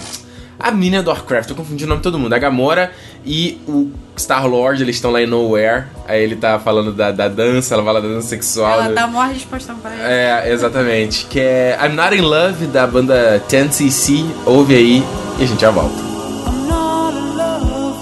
a 0.60 0.72
menina 0.72 1.02
do 1.04 1.10
Warcraft, 1.12 1.48
tô 1.50 1.56
confundindo 1.56 1.86
o 1.86 1.90
nome 1.90 2.00
de 2.00 2.04
todo 2.04 2.18
mundo. 2.20 2.34
A 2.34 2.38
Gamora 2.40 2.92
e 3.26 3.60
o 3.68 3.90
Star-Lord, 4.18 4.82
eles 4.84 4.96
estão 4.98 5.10
lá 5.12 5.22
em 5.22 5.26
Nowhere. 5.28 5.86
Aí 6.08 6.22
ele 6.24 6.36
tá 6.36 6.58
falando 6.60 6.92
da, 6.92 7.12
da 7.12 7.28
dança, 7.28 7.74
ela 7.76 7.84
fala 7.84 8.02
da 8.02 8.08
dança 8.08 8.28
sexual. 8.28 8.74
Ela 8.74 8.88
do- 8.90 8.96
dá 8.96 9.06
maior 9.08 9.32
resposta 9.34 9.74
pra 9.82 9.92
ele. 9.94 10.02
é, 10.04 10.52
exatamente. 10.52 11.26
Que 11.28 11.40
é 11.40 11.80
I'm 11.84 11.94
Not 11.96 12.16
in 12.16 12.22
Love, 12.22 12.66
da 12.68 12.86
banda 12.88 13.42
10cc. 13.50 14.26
Ouve 14.46 14.76
aí 14.76 15.04
e 15.40 15.44
a 15.44 15.48
gente 15.48 15.62
já 15.62 15.70
volta. 15.72 15.96
I'm 15.96 16.68
not 16.68 17.16
in 17.18 17.36
love, 17.38 17.96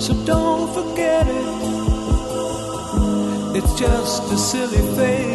so 0.00 0.12
don't 0.24 0.72
forget 0.72 1.26
it. 1.26 1.44
It's 3.58 3.72
just 3.78 4.32
a 4.32 4.36
silly 4.36 4.78
phase 4.96 5.33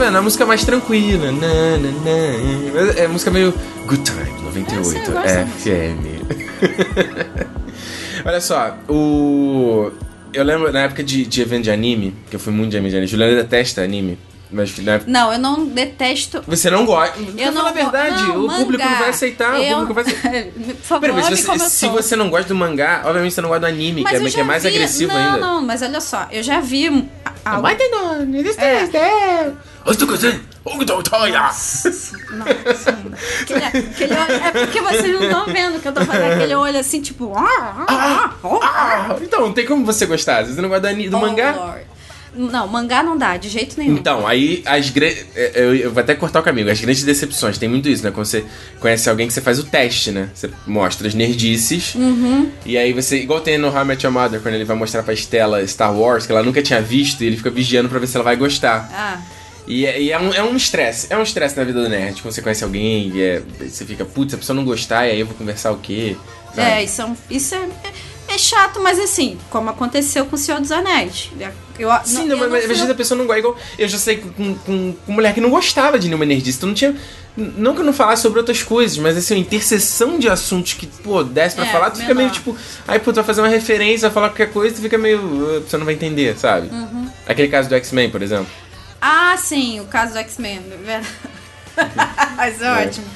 vendo? 0.00 0.16
A 0.16 0.22
música 0.22 0.46
mais 0.46 0.64
tranquila. 0.64 1.30
Na, 1.30 1.76
na, 1.78 1.90
na. 2.84 2.92
É 3.00 3.06
música 3.06 3.30
meio 3.30 3.52
Good 3.86 4.02
Time, 4.02 4.42
98. 4.42 4.74
Eu 4.78 4.84
sei, 4.84 5.00
eu 5.02 5.12
gosto 5.12 5.46
FM. 5.58 6.10
Olha 8.24 8.40
só, 8.40 8.76
o. 8.88 9.90
Eu 10.32 10.44
lembro 10.44 10.72
na 10.72 10.80
época 10.82 11.02
de, 11.02 11.24
de 11.26 11.42
evento 11.42 11.64
de 11.64 11.70
anime, 11.70 12.14
que 12.30 12.36
eu 12.36 12.40
fui 12.40 12.52
muito 12.52 12.70
de 12.70 12.76
evento 12.76 12.90
de 12.90 12.96
anime. 12.96 13.06
Juliana 13.10 13.34
detesta 13.36 13.82
anime. 13.82 14.18
Mas 14.52 14.76
época. 14.76 15.08
Não, 15.10 15.32
eu 15.32 15.38
não 15.38 15.64
detesto. 15.64 16.42
Você 16.46 16.68
não 16.70 16.84
gosta. 16.84 17.16
Eu 17.38 17.52
não 17.52 17.62
falo 17.62 17.68
a 17.68 17.72
verdade. 17.72 18.22
não, 18.24 18.46
o 18.46 18.48
público 18.48 18.82
não 18.82 18.90
mangá. 18.90 18.98
vai 19.00 19.08
aceitar. 19.10 19.60
Eu- 19.62 19.76
O 19.76 19.86
público 19.86 19.94
vai 19.94 20.04
aceitar. 20.04 20.30
Por 20.52 20.74
favor, 20.82 21.00
Peraí, 21.00 21.16
mas 21.30 21.40
você- 21.40 21.68
se 21.70 21.88
você 21.88 22.16
não 22.16 22.28
gosta 22.28 22.48
do 22.48 22.54
mangá, 22.56 23.02
obviamente 23.04 23.32
você 23.34 23.40
não 23.40 23.48
gosta 23.48 23.60
do 23.60 23.66
anime, 23.66 24.04
que, 24.04 24.16
é, 24.16 24.18
que 24.28 24.40
é 24.40 24.42
mais 24.42 24.62
vi- 24.64 24.68
agressivo 24.70 25.12
não, 25.12 25.20
ainda. 25.20 25.38
Não, 25.38 25.62
mas 25.62 25.82
olha 25.82 26.00
só, 26.00 26.26
eu 26.32 26.42
já 26.42 26.60
vi. 26.60 26.88
A- 29.90 31.48
a- 31.48 31.50
não, 32.32 32.46
É. 32.46 32.54
Não, 32.54 32.70
assim, 32.70 32.90
aquele, 33.42 33.64
aquele 33.64 34.14
olho, 34.14 34.32
é 34.44 34.50
porque 34.50 34.80
vocês 34.80 35.12
não 35.12 35.22
estão 35.24 35.46
vendo 35.46 35.80
que 35.80 35.88
eu 35.88 35.92
tô 35.92 36.04
fazendo 36.04 36.32
aquele 36.32 36.54
olho 36.54 36.78
assim, 36.78 37.00
tipo. 37.00 37.32
Ah, 37.36 37.84
ah, 37.88 38.34
ah, 38.44 38.60
Ah, 38.62 39.16
então, 39.20 39.40
não 39.40 39.52
tem 39.52 39.66
como 39.66 39.84
você 39.84 40.06
gostar. 40.06 40.44
Você 40.44 40.60
não 40.60 40.68
gosta 40.68 40.94
do, 40.94 41.16
oh, 41.16 41.20
mangá. 41.20 41.52
Lord. 41.52 41.90
Não, 42.32 42.68
mangá 42.68 43.02
não 43.02 43.18
dá, 43.18 43.36
de 43.36 43.48
jeito 43.48 43.74
nenhum. 43.76 43.94
Então, 43.94 44.24
aí 44.24 44.62
as 44.64 44.88
grandes. 44.90 45.26
Eu, 45.34 45.74
eu 45.74 45.92
vou 45.92 46.00
até 46.00 46.14
cortar 46.14 46.38
o 46.38 46.42
caminho. 46.44 46.70
As 46.70 46.80
grandes 46.80 47.02
decepções, 47.02 47.58
tem 47.58 47.68
muito 47.68 47.88
isso, 47.88 48.04
né? 48.04 48.12
Quando 48.12 48.26
você 48.26 48.44
conhece 48.78 49.10
alguém 49.10 49.26
que 49.26 49.32
você 49.32 49.40
faz 49.40 49.58
o 49.58 49.64
teste, 49.64 50.12
né? 50.12 50.28
Você 50.32 50.48
mostra 50.64 51.08
as 51.08 51.14
nerdices. 51.14 51.96
Uhum. 51.96 52.48
E 52.64 52.78
aí 52.78 52.92
você. 52.92 53.16
Igual 53.18 53.40
tem 53.40 53.58
no 53.58 53.68
How 53.68 53.82
I 53.82 53.84
Met 53.84 54.06
Your 54.06 54.12
Mother, 54.12 54.40
quando 54.40 54.54
ele 54.54 54.64
vai 54.64 54.76
mostrar 54.76 55.02
pra 55.02 55.12
Estela 55.12 55.66
Star 55.66 55.92
Wars, 55.92 56.24
que 56.24 56.30
ela 56.30 56.42
nunca 56.44 56.62
tinha 56.62 56.80
visto, 56.80 57.24
e 57.24 57.26
ele 57.26 57.36
fica 57.36 57.50
vigiando 57.50 57.88
pra 57.88 57.98
ver 57.98 58.06
se 58.06 58.16
ela 58.16 58.22
vai 58.24 58.36
gostar. 58.36 58.88
Ah, 58.94 59.18
E 59.66 59.86
é, 59.86 60.00
e 60.02 60.10
é 60.10 60.18
um 60.18 60.32
é 60.34 60.42
um 60.42 60.56
estresse. 60.56 61.06
É 61.10 61.16
um 61.16 61.22
estresse 61.22 61.56
na 61.56 61.64
vida 61.64 61.82
do 61.82 61.88
nerd. 61.88 62.20
Quando 62.22 62.34
você 62.34 62.42
conhece 62.42 62.64
alguém 62.64 63.08
e 63.14 63.22
é, 63.22 63.42
você 63.60 63.84
fica, 63.84 64.04
putz, 64.04 64.34
a 64.34 64.38
pessoa 64.38 64.56
não 64.56 64.64
gostar, 64.64 65.06
e 65.06 65.10
aí 65.12 65.20
eu 65.20 65.26
vou 65.26 65.34
conversar 65.36 65.70
o 65.72 65.76
quê? 65.78 66.16
Sabe? 66.54 66.68
é, 66.68 66.82
isso, 66.84 67.00
é, 67.00 67.04
um- 67.04 67.16
isso 67.30 67.54
é, 67.54 67.58
é, 68.28 68.34
é 68.34 68.38
chato, 68.38 68.80
mas 68.82 68.98
assim, 68.98 69.38
como 69.50 69.70
aconteceu 69.70 70.26
com 70.26 70.34
o 70.34 70.38
Senhor 70.38 70.60
dos 70.60 70.72
Anéis. 70.72 71.30
Eu, 71.78 71.90
Sim, 72.04 72.22
eu 72.22 72.26
não, 72.26 72.38
mas, 72.38 72.50
mas 72.50 72.62
às 72.62 72.68
vezes 72.68 72.90
a 72.90 72.94
pessoa 72.94 73.16
não 73.16 73.26
gosta. 73.26 73.38
Igual 73.38 73.56
eu 73.78 73.88
já 73.88 73.96
sei 73.98 74.16
com, 74.18 74.54
com, 74.54 74.92
com 75.06 75.12
mulher 75.12 75.32
que 75.32 75.40
não 75.40 75.50
gostava 75.50 75.98
de 75.98 76.08
nenhuma 76.08 76.26
nerdice. 76.26 76.58
Então 76.58 76.68
não 76.68 76.74
tinha. 76.74 76.94
Não 77.36 77.74
que 77.74 77.80
eu 77.80 77.84
não 77.84 77.92
falasse 77.92 78.22
sobre 78.22 78.38
outras 78.40 78.62
coisas, 78.62 78.98
mas 78.98 79.16
assim, 79.16 79.34
uma 79.34 79.40
interseção 79.40 80.18
de 80.18 80.28
assuntos 80.28 80.74
que, 80.74 80.86
pô, 80.86 81.22
desce 81.22 81.54
pra 81.54 81.64
É, 81.64 81.70
falar, 81.72 81.90
tu 81.90 82.00
fica 82.00 82.12
meio 82.12 82.26
menor. 82.28 82.32
tipo. 82.34 82.56
Aí, 82.88 82.98
pô, 82.98 83.12
tu 83.12 83.16
vai 83.16 83.24
fazer 83.24 83.40
uma 83.40 83.48
referência, 83.48 84.08
vai 84.08 84.14
falar 84.14 84.28
qualquer 84.30 84.50
coisa, 84.52 84.74
tu 84.74 84.82
fica 84.82 84.98
meio. 84.98 85.20
"Ah, 85.56 85.60
Você 85.66 85.78
não 85.78 85.84
vai 85.86 85.94
entender, 85.94 86.36
sabe? 86.36 86.66
Uhum. 86.68 87.08
Aquele 87.26 87.48
caso 87.48 87.68
do 87.68 87.74
X-Men, 87.76 88.10
por 88.10 88.20
exemplo. 88.20 88.48
Ah, 89.00 89.34
sim, 89.38 89.80
o 89.80 89.84
caso 89.86 90.12
do 90.12 90.18
X-Men. 90.18 90.58
é 90.58 90.76
verdade. 90.76 91.06
Mas 92.36 92.60
é 92.60 92.70
ótimo. 92.86 93.06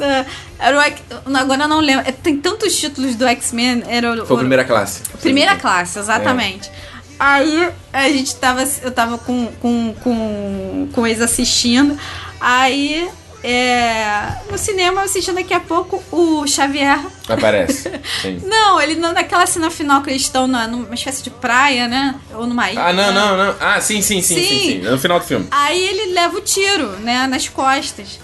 Ah, 0.00 0.24
Era 0.58 0.78
o 0.78 0.80
X- 0.80 1.02
Agora 1.34 1.64
eu 1.64 1.68
não 1.68 1.80
lembro. 1.80 2.08
é, 2.08 2.12
Tem 2.12 2.36
tantos 2.38 2.74
títulos 2.78 3.14
do 3.16 3.26
X-Men. 3.26 3.82
Era 3.86 4.22
o, 4.22 4.26
Foi 4.26 4.36
o- 4.36 4.38
primeira 4.40 4.64
classe. 4.64 5.02
Primeira 5.20 5.56
classe, 5.56 5.98
exatamente. 5.98 6.70
Aí 7.18 7.68
a 7.92 8.08
gente 8.08 8.34
tava. 8.36 8.64
Eu 8.82 8.90
tava 8.92 9.18
com, 9.18 9.46
com, 9.60 9.94
com, 10.02 10.88
com 10.92 11.06
eles 11.06 11.20
assistindo. 11.20 11.98
Aí. 12.40 13.10
É, 13.42 14.32
no 14.50 14.58
cinema 14.58 15.02
assistindo 15.02 15.36
daqui 15.36 15.54
a 15.54 15.60
pouco 15.60 16.02
o 16.10 16.46
Xavier. 16.46 16.98
Aparece. 17.28 17.90
Sim. 18.20 18.42
Não, 18.44 18.80
ele 18.80 18.96
não 18.96 19.12
naquela 19.12 19.46
cena 19.46 19.70
final 19.70 20.02
que 20.02 20.10
eles 20.10 20.22
estão 20.22 20.46
na- 20.48 20.66
numa 20.66 20.92
espécie 20.94 21.22
de 21.22 21.30
praia, 21.30 21.86
né? 21.86 22.16
Ou 22.34 22.46
numa 22.46 22.70
ilha. 22.70 22.82
Ah, 22.86 22.92
não, 22.92 23.12
não, 23.12 23.36
não. 23.36 23.54
Ah, 23.60 23.80
sim, 23.80 24.02
sim, 24.02 24.20
sim, 24.20 24.34
sim, 24.36 24.44
Sim. 24.44 24.58
sim. 24.80 24.86
É 24.86 24.90
no 24.90 24.98
final 24.98 25.20
do 25.20 25.24
filme. 25.26 25.46
Aí 25.50 25.80
ele 25.88 26.12
leva 26.14 26.36
o 26.36 26.40
tiro, 26.40 26.88
né, 26.98 27.26
nas 27.28 27.48
costas. 27.48 28.18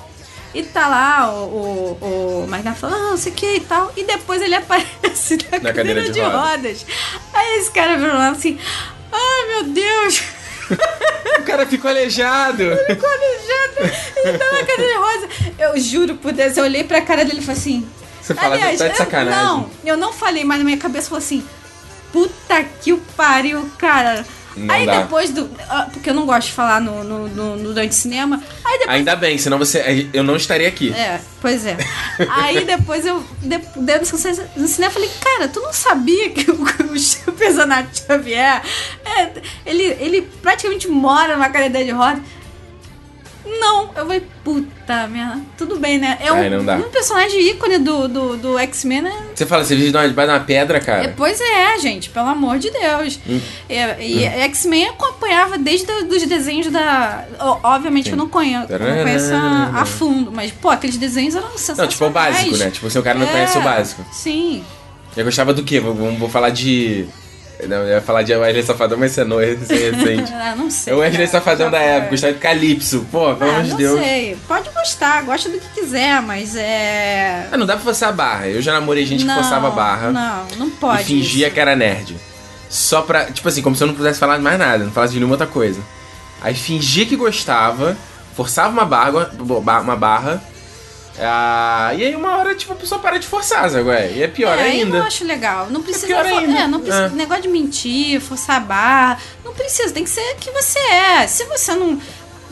E 0.53 0.63
tá 0.63 0.87
lá 0.89 1.33
o, 1.33 1.99
o, 2.01 2.43
o 2.45 2.49
Magnar 2.49 2.77
falando, 2.77 2.97
ah, 3.09 3.11
não 3.11 3.17
sei 3.17 3.33
o 3.33 3.35
que 3.35 3.55
e 3.57 3.61
tal. 3.61 3.93
E 3.97 4.05
depois 4.05 4.41
ele 4.43 4.55
aparece 4.57 5.39
na, 5.51 5.59
Na 5.61 5.73
cadeira 5.73 6.11
de 6.11 6.21
rodas. 6.21 6.41
rodas. 6.41 6.87
Aí 7.33 7.59
esse 7.59 7.71
cara 7.71 7.97
virou 7.97 8.15
lá 8.15 8.31
assim, 8.31 8.59
ai 9.13 9.47
meu 9.49 9.65
Deus, 9.73 10.23
O 11.39 11.43
cara 11.45 11.67
ficou 11.67 11.91
aleijado. 11.91 12.65
ficou 12.87 13.09
aleijado. 13.09 13.95
Ele 14.17 14.39
tá 14.39 14.45
na 14.53 14.65
cadeira 14.65 14.93
de 14.93 14.99
rosa. 14.99 15.29
Eu 15.59 15.79
juro 15.79 16.15
por 16.17 16.33
Deus, 16.33 16.57
eu 16.57 16.65
olhei 16.65 16.85
pra 16.85 17.03
cara 17.03 17.25
dele 17.25 17.41
e 17.41 17.43
falei 17.43 17.61
assim. 17.61 17.89
Você 18.23 18.35
fala, 18.35 18.57
tá 18.59 18.71
de 18.73 18.83
eu- 18.83 18.95
sacanagem. 18.97 19.43
não, 19.45 19.71
eu 19.85 19.97
não 19.97 20.13
falei, 20.13 20.45
mas 20.45 20.59
na 20.59 20.65
minha 20.65 20.79
cabeça 20.79 21.09
falou 21.09 21.19
assim, 21.19 21.45
puta 22.11 22.65
que 22.81 22.93
o 22.95 22.99
pariu, 23.17 23.69
cara. 23.77 24.25
Não 24.57 24.75
aí 24.75 24.87
dá. 24.87 25.03
depois 25.03 25.31
do. 25.31 25.51
ah, 25.69 25.89
Porque 25.93 26.11
eu 26.11 26.15
não 26.15 26.27
gosto 26.27 26.49
de 26.49 26.53
falar 26.53 26.81
no, 26.81 27.03
no, 27.03 27.29
no, 27.29 27.57
no 27.57 27.69
durante 27.75 27.95
cinema. 27.95 28.43
Aí 28.65 28.79
depois 28.79 28.97
Ainda 28.97 29.17
bem, 29.17 29.37
senão 29.39 29.59
você. 29.59 30.09
Eu 30.13 30.23
não 30.23 30.37
estaria 30.37 30.69
aqui. 30.69 30.93
É, 30.93 31.21
pois 31.41 31.67
é. 31.67 31.77
Aí 32.31 32.65
depois 32.65 33.05
eu, 33.05 33.25
de, 33.43 33.59
cinema, 34.19 34.49
no 34.57 34.69
cinema, 34.69 34.91
eu 34.91 34.95
falei, 34.95 35.11
cara, 35.21 35.49
tu 35.49 35.61
não 35.61 35.73
sabia 35.73 36.31
que 36.31 36.51
o, 36.51 36.63
o 37.29 37.33
personagem 37.33 37.89
Xavier, 37.95 38.63
é, 39.05 39.31
ele, 39.67 39.83
ele 39.83 40.23
praticamente 40.43 40.89
mora 40.89 41.35
numa 41.35 41.49
cadeira 41.49 41.85
de 41.85 41.91
roda? 41.91 42.21
Não, 43.47 43.85
eu 43.97 44.07
falei, 44.07 44.23
puta 44.43 45.07
merda, 45.07 45.41
tudo 45.57 45.79
bem, 45.79 45.99
né? 45.99 46.17
É 46.21 46.29
Ai, 46.31 46.49
um, 46.49 46.57
não 46.59 46.65
dá. 46.65 46.77
um 46.77 46.83
personagem 46.91 47.41
ícone 47.51 47.79
do, 47.79 48.09
do, 48.09 48.37
do 48.39 48.59
X-Men, 48.59 49.03
né? 49.03 49.13
Você 49.35 49.45
fala, 49.45 49.63
você 49.65 49.75
vive 49.77 49.89
debaixo 49.89 50.13
de 50.15 50.21
uma 50.21 50.41
pedra, 50.41 50.79
É, 50.79 50.81
cara. 50.81 51.15
pois 51.17 51.39
é, 51.41 51.79
gente, 51.79 52.09
pelo 52.11 52.29
amor 52.29 52.59
de 52.59 52.71
Deus. 52.71 53.19
Hum. 53.29 53.41
É, 53.69 54.03
e 54.03 54.25
X-Men 54.25 54.89
acompanhava 54.89 55.59
desde 55.59 55.91
os 55.93 56.27
desenhos 56.27 56.71
da. 56.71 57.25
Obviamente 57.63 58.07
que 58.09 58.13
eu 58.15 58.19
não 58.19 58.29
conheço, 58.29 58.73
eu 58.73 58.79
não 58.79 59.03
conheço 59.03 59.35
a, 59.35 59.81
a 59.83 59.85
fundo, 59.85 60.33
mas, 60.33 60.51
pô, 60.51 60.71
aqueles 60.71 60.97
desenhos 60.97 61.35
eram 61.35 61.51
sensacionais. 61.51 61.79
Não, 61.79 61.89
tipo, 61.89 62.05
é 62.05 62.07
o 62.07 62.11
básico, 62.11 62.57
né? 62.57 62.71
Tipo, 62.71 62.91
se 62.91 62.99
o 62.99 63.03
cara 63.03 63.19
não 63.19 63.27
É, 63.27 63.31
conhece 63.31 63.59
o 63.59 63.63
básico. 63.63 64.05
Sim. 64.13 64.65
Eu 65.17 65.25
gostava 65.25 65.53
do 65.53 65.63
quê? 65.63 65.79
Vou, 65.81 65.95
vou 65.95 66.29
falar 66.29 66.51
de. 66.51 67.07
Não, 67.69 67.77
eu 67.79 67.89
ia 67.95 68.01
falar 68.01 68.23
de 68.23 68.35
Wesley 68.35 68.63
Safadão, 68.63 68.99
mas 68.99 69.13
isso 69.13 69.21
é 69.21 69.25
é 69.25 69.51
recente. 69.91 70.33
Ah, 70.33 70.55
não 70.57 70.71
sei. 70.71 70.93
É 70.93 70.97
o 70.97 70.99
Wesley 71.01 71.27
Safadão 71.27 71.71
da 71.71 71.79
época, 71.79 72.11
gostava 72.11 72.33
de 72.33 72.39
Calypso. 72.39 73.07
Pô, 73.11 73.35
pelo 73.35 73.51
Ah, 73.51 73.55
amor 73.55 73.65
de 73.65 73.71
não 73.71 73.77
Deus. 73.77 74.01
sei. 74.01 74.37
Pode 74.49 74.71
gostar, 74.71 75.23
gosta 75.23 75.49
do 75.49 75.59
que 75.59 75.69
quiser, 75.81 76.21
mas 76.23 76.57
é. 76.57 77.49
Ah, 77.53 77.57
não 77.57 77.67
dá 77.67 77.75
pra 77.75 77.85
forçar 77.85 78.09
a 78.09 78.13
barra. 78.13 78.49
Eu 78.49 78.61
já 78.63 78.73
namorei 78.73 79.05
gente 79.07 79.25
não, 79.25 79.35
que 79.35 79.41
forçava 79.41 79.69
a 79.69 79.71
barra 79.71 80.11
Não, 80.11 80.47
não 80.59 80.71
pode. 80.71 81.03
e 81.03 81.05
fingia 81.05 81.47
isso. 81.47 81.55
que 81.55 81.61
era 81.61 81.75
nerd. 81.77 82.17
Só 82.69 83.03
pra. 83.03 83.27
Tipo 83.27 83.49
assim, 83.49 83.63
como 83.63 83.77
se 83.77 83.83
eu 83.83 83.87
não 83.89 83.95
pudesse 83.95 84.19
falar 84.19 84.39
mais 84.39 84.59
nada, 84.59 84.85
não 84.85 84.93
falasse 84.93 85.13
de 85.13 85.19
nenhuma 85.19 85.35
outra 85.35 85.47
coisa. 85.47 85.81
Aí 86.43 86.55
fingia 86.55 87.07
que 87.07 87.17
gostava, 87.17 87.97
forçava 88.37 88.71
uma 88.71 88.85
barra, 88.85 89.31
uma 89.81 89.97
barra. 89.97 90.43
Ah, 91.19 91.93
e 91.97 92.05
aí 92.05 92.17
uma 92.17 92.37
hora, 92.39 92.55
tipo, 92.55 92.73
a 92.73 92.77
pessoa 92.77 93.01
para 93.01 93.19
de 93.19 93.27
forçar, 93.27 93.69
sabe? 93.71 93.85
ué? 93.89 94.11
E 94.13 94.23
é 94.23 94.29
pior 94.29 94.59
é, 94.59 94.63
Eu 94.63 94.65
ainda. 94.67 94.99
não 94.99 95.07
acho 95.07 95.25
legal. 95.25 95.69
Não 95.71 95.83
precisa. 95.83 96.07
pior 96.07 96.25
for- 96.27 96.39
ainda. 96.39 96.59
É, 96.61 96.67
não 96.67 96.81
precisa. 96.81 97.07
É. 97.07 97.09
Negócio 97.11 97.43
de 97.43 97.49
mentir, 97.49 98.21
forçar 98.21 98.57
a 98.57 98.61
barra. 98.61 99.19
Não 99.45 99.53
precisa, 99.55 99.93
tem 99.93 100.05
que 100.05 100.11
ser 100.11 100.35
que 100.41 100.51
você 100.51 100.79
é. 100.79 101.27
Se 101.27 101.45
você 101.45 101.75
não 101.75 102.01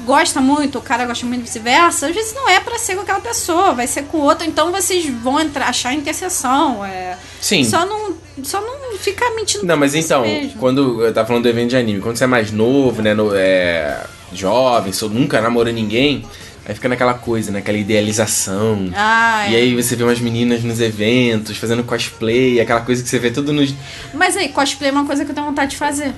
gosta 0.04 0.40
muito, 0.40 0.78
o 0.78 0.82
cara 0.82 1.06
gosta 1.06 1.24
muito 1.26 1.42
vice-versa, 1.42 2.06
às 2.08 2.14
vezes 2.14 2.34
não 2.34 2.48
é 2.48 2.58
pra 2.58 2.76
ser 2.78 2.96
com 2.96 3.02
aquela 3.02 3.20
pessoa, 3.20 3.72
vai 3.72 3.86
ser 3.86 4.02
com 4.04 4.18
outra, 4.18 4.44
então 4.44 4.72
vocês 4.72 5.06
vão 5.06 5.38
entrar, 5.38 5.68
achar 5.68 5.92
interseção. 5.94 6.84
É. 6.84 7.16
Sim. 7.40 7.62
Só 7.64 7.86
não, 7.86 8.14
só 8.42 8.60
não 8.60 8.96
ficar 8.98 9.30
mentindo 9.36 9.64
Não, 9.64 9.76
mas 9.76 9.94
então, 9.94 10.22
mesmo. 10.22 10.58
quando 10.58 11.04
eu 11.04 11.12
tava 11.14 11.26
falando 11.28 11.44
do 11.44 11.48
evento 11.48 11.70
de 11.70 11.76
anime, 11.76 12.00
quando 12.00 12.16
você 12.16 12.24
é 12.24 12.26
mais 12.26 12.50
novo, 12.50 13.00
né, 13.00 13.14
no, 13.14 13.32
é, 13.34 14.04
jovem, 14.32 14.92
você 14.92 15.04
nunca 15.06 15.40
namorou 15.40 15.72
ninguém, 15.72 16.24
aí 16.66 16.74
fica 16.74 16.88
naquela 16.88 17.14
coisa, 17.14 17.50
né, 17.50 17.58
aquela 17.60 17.78
idealização. 17.78 18.90
Ah, 18.94 19.46
E 19.48 19.54
é. 19.54 19.58
aí 19.58 19.74
você 19.74 19.96
vê 19.96 20.04
umas 20.04 20.20
meninas 20.20 20.62
nos 20.62 20.80
eventos, 20.80 21.56
fazendo 21.56 21.82
cosplay, 21.84 22.60
aquela 22.60 22.80
coisa 22.80 23.02
que 23.02 23.08
você 23.08 23.18
vê 23.18 23.30
tudo 23.30 23.52
nos... 23.52 23.74
Mas 24.14 24.36
aí, 24.36 24.48
cosplay 24.48 24.90
é 24.90 24.92
uma 24.92 25.04
coisa 25.06 25.24
que 25.24 25.30
eu 25.30 25.34
tenho 25.34 25.46
vontade 25.46 25.72
de 25.72 25.76
fazer. 25.76 26.12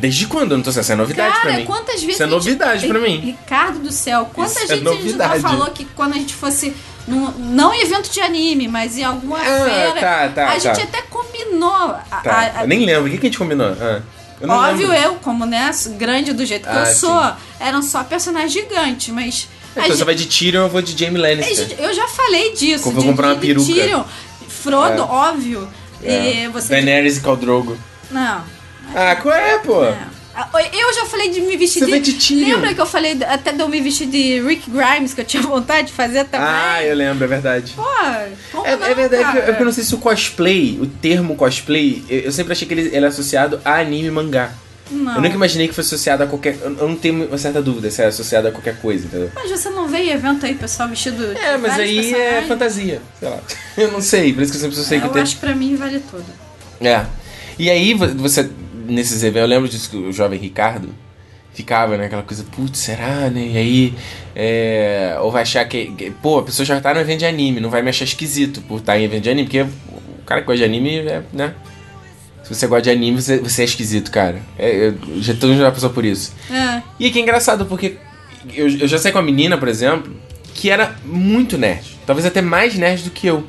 Desde 0.00 0.26
quando? 0.26 0.50
Eu 0.52 0.58
não 0.58 0.64
tô 0.64 0.70
sabendo, 0.70 0.82
isso 0.84 0.92
é 0.92 0.96
novidade 0.96 1.32
Cara, 1.34 1.48
pra 1.48 1.56
mim. 1.56 1.64
quantas 1.64 1.94
vezes. 2.02 2.14
Isso 2.14 2.22
é 2.22 2.26
a 2.26 2.28
gente- 2.28 2.36
novidade 2.36 2.86
pra 2.86 3.00
mim. 3.00 3.20
Ricardo 3.20 3.78
do 3.78 3.90
céu, 3.90 4.28
quantas 4.34 4.56
Isso 4.64 4.72
é 4.72 4.76
vezes 4.76 4.86
a 4.86 4.90
gente 4.90 4.96
já 4.98 5.04
novidade. 5.28 5.40
falou 5.40 5.66
que 5.70 5.84
quando 5.86 6.12
a 6.12 6.18
gente 6.18 6.34
fosse. 6.34 6.74
Num, 7.06 7.30
não 7.38 7.72
em 7.72 7.80
evento 7.80 8.10
de 8.10 8.20
anime, 8.20 8.68
mas 8.68 8.98
em 8.98 9.04
alguma 9.04 9.38
Ah, 9.38 9.64
feira. 9.64 9.92
tá, 9.98 10.28
tá, 10.28 10.44
a 10.44 10.52
tá. 10.52 10.58
gente 10.58 10.82
até 10.82 11.00
combinou. 11.08 11.70
Tá, 11.70 12.20
a- 12.22 12.58
a- 12.58 12.62
eu 12.64 12.68
nem 12.68 12.84
lembro, 12.84 13.06
o 13.06 13.10
que, 13.10 13.16
que 13.16 13.26
a 13.28 13.30
gente 13.30 13.38
combinou? 13.38 13.74
Ah, 13.80 14.02
eu 14.40 14.46
não 14.48 14.54
óbvio, 14.56 14.88
lembro. 14.88 15.04
eu, 15.04 15.14
como 15.16 15.44
né, 15.46 15.70
grande 15.98 16.32
do 16.32 16.44
jeito 16.46 16.62
que 16.68 16.76
Ah, 16.76 16.80
eu 16.80 16.86
sim. 16.86 16.94
sou, 17.00 17.32
eram 17.60 17.82
só 17.82 18.04
personagens 18.04 18.52
gigantes, 18.52 19.08
mas. 19.08 19.48
Então 19.76 19.96
você 19.96 20.04
vai 20.04 20.14
de 20.14 20.26
Tyrion, 20.26 20.62
eu 20.64 20.68
vou 20.68 20.82
de 20.82 20.96
Jamie 20.98 21.20
Lannister. 21.20 21.76
eu 21.78 21.94
já 21.94 22.08
falei 22.08 22.52
disso. 22.54 22.82
Como 22.84 22.96
vou 22.96 23.04
comprar 23.04 23.28
uma 23.28 23.34
de 23.36 23.40
peruca. 23.46 23.66
Tyrion, 23.72 24.02
Frodo, 24.48 25.02
É. 25.02 25.04
óbvio. 25.04 25.68
É. 26.02 26.44
E 26.44 26.48
você. 26.48 26.68
Daenerys 26.70 27.16
e 27.18 27.20
Khal 27.20 27.36
Drogo. 27.36 27.76
Não. 28.10 28.42
Ah, 28.94 29.16
qual 29.16 29.34
é, 29.34 29.58
pô? 29.58 29.84
É. 29.84 29.98
Ah, 30.40 30.48
Eu 30.72 30.94
já 30.94 31.04
falei 31.06 31.30
de 31.30 31.40
me 31.40 31.56
vestir 31.56 31.80
Você 31.80 31.98
de. 31.98 32.12
Tyrion. 32.12 32.54
Lembra 32.56 32.72
que 32.74 32.80
eu 32.80 32.86
falei 32.86 33.18
até 33.26 33.50
de 33.50 33.58
eu 33.60 33.68
me 33.68 33.80
vestir 33.80 34.06
de 34.06 34.40
Rick 34.40 34.70
Grimes, 34.70 35.12
que 35.12 35.20
eu 35.20 35.24
tinha 35.24 35.42
vontade 35.44 35.88
de 35.88 35.92
fazer 35.94 36.24
também? 36.26 36.46
Ah, 36.48 36.84
eu 36.84 36.94
lembro, 36.94 37.24
é 37.24 37.26
verdade. 37.26 37.72
Pô, 37.74 37.82
como 38.52 38.64
É, 38.66 38.76
não, 38.76 38.86
é 38.86 38.94
verdade, 38.94 39.22
cara? 39.24 39.32
que 39.32 39.38
eu, 39.48 39.52
é 39.52 39.56
que 39.56 39.62
eu 39.62 39.66
não 39.66 39.72
sei 39.72 39.82
se 39.82 39.94
o 39.94 39.98
cosplay, 39.98 40.78
o 40.80 40.86
termo 40.86 41.34
cosplay, 41.34 42.04
eu, 42.08 42.20
eu 42.20 42.32
sempre 42.32 42.52
achei 42.52 42.68
que 42.68 42.74
ele, 42.74 42.82
ele 42.94 43.04
é 43.04 43.08
associado 43.08 43.60
a 43.64 43.80
anime 43.80 44.06
e 44.06 44.10
mangá. 44.12 44.52
Não. 44.90 45.16
Eu 45.16 45.20
nunca 45.20 45.34
imaginei 45.34 45.68
que 45.68 45.74
fosse 45.74 45.94
associado 45.94 46.22
a 46.22 46.26
qualquer. 46.26 46.56
Eu, 46.62 46.74
eu 46.78 46.88
não 46.88 46.96
tenho 46.96 47.26
uma 47.26 47.36
certa 47.36 47.60
dúvida 47.60 47.90
se 47.90 48.00
é 48.00 48.06
associado 48.06 48.48
a 48.48 48.52
qualquer 48.52 48.76
coisa, 48.80 49.06
entendeu? 49.06 49.30
Mas 49.34 49.50
você 49.50 49.68
não 49.70 49.86
vê 49.88 50.08
evento 50.12 50.46
aí, 50.46 50.54
pessoal 50.54 50.88
vestido 50.88 51.36
É, 51.36 51.56
mas 51.58 51.74
aí 51.78 52.14
é 52.14 52.42
fantasia, 52.48 53.02
sei 53.18 53.28
lá. 53.28 53.38
Eu 53.76 53.92
não 53.92 54.00
sei, 54.00 54.32
por 54.32 54.42
isso 54.42 54.52
que 54.52 54.56
eu 54.58 54.62
sempre 54.62 54.76
sei 54.76 54.98
que 54.98 55.04
o 55.04 55.08
Eu 55.08 55.12
termo. 55.12 55.22
acho 55.24 55.34
que 55.34 55.40
pra 55.40 55.54
mim 55.54 55.76
vale 55.76 56.00
tudo. 56.10 56.24
É. 56.80 57.04
E 57.58 57.68
aí 57.68 57.92
vo- 57.92 58.06
você 58.14 58.48
nesses 58.88 59.22
eventos, 59.22 59.42
eu 59.42 59.48
lembro 59.48 59.68
disso 59.68 59.90
que 59.90 59.96
o 59.96 60.12
jovem 60.12 60.38
Ricardo 60.38 60.88
ficava, 61.54 61.96
né? 61.96 62.06
Aquela 62.06 62.22
coisa, 62.22 62.44
putz, 62.44 62.78
será, 62.78 63.28
né? 63.30 63.50
E 63.52 63.56
aí, 63.56 63.94
é, 64.34 65.16
ou 65.20 65.30
vai 65.30 65.42
achar 65.42 65.64
que, 65.66 65.86
que- 65.92 66.10
pô, 66.10 66.38
a 66.38 66.42
pessoa 66.42 66.64
já 66.66 66.80
tá 66.80 66.94
no 66.94 67.00
evento 67.00 67.18
de 67.20 67.26
anime, 67.26 67.60
não 67.60 67.70
vai 67.70 67.82
me 67.82 67.90
achar 67.90 68.04
esquisito 68.04 68.60
por 68.62 68.78
estar 68.80 68.98
em 68.98 69.04
evento 69.04 69.24
de 69.24 69.30
anime, 69.30 69.46
porque 69.48 69.62
o 69.62 70.22
cara 70.24 70.40
que 70.40 70.46
gosta 70.46 70.58
de 70.58 70.64
anime, 70.64 70.98
é, 70.98 71.22
né? 71.32 71.54
Se 72.44 72.54
você 72.54 72.66
gosta 72.66 72.82
de 72.82 72.90
anime, 72.90 73.20
você, 73.20 73.38
você 73.38 73.62
é 73.62 73.64
esquisito, 73.64 74.10
cara. 74.10 74.40
É, 74.58 74.88
eu, 74.88 75.20
já, 75.20 75.34
todo 75.34 75.50
mundo 75.50 75.58
já 75.60 75.70
passou 75.70 75.90
por 75.90 76.04
isso. 76.04 76.32
É. 76.50 76.82
E 76.98 77.06
aqui 77.06 77.18
é 77.18 77.22
engraçado, 77.22 77.66
porque 77.66 77.96
eu, 78.54 78.68
eu 78.68 78.88
já 78.88 78.96
saí 78.98 79.12
com 79.12 79.18
uma 79.18 79.24
menina, 79.24 79.58
por 79.58 79.68
exemplo, 79.68 80.14
que 80.54 80.70
era 80.70 80.96
muito 81.04 81.58
nerd. 81.58 81.98
Talvez 82.06 82.24
até 82.24 82.40
mais 82.40 82.74
nerd 82.74 83.02
do 83.02 83.10
que 83.10 83.26
eu. 83.26 83.44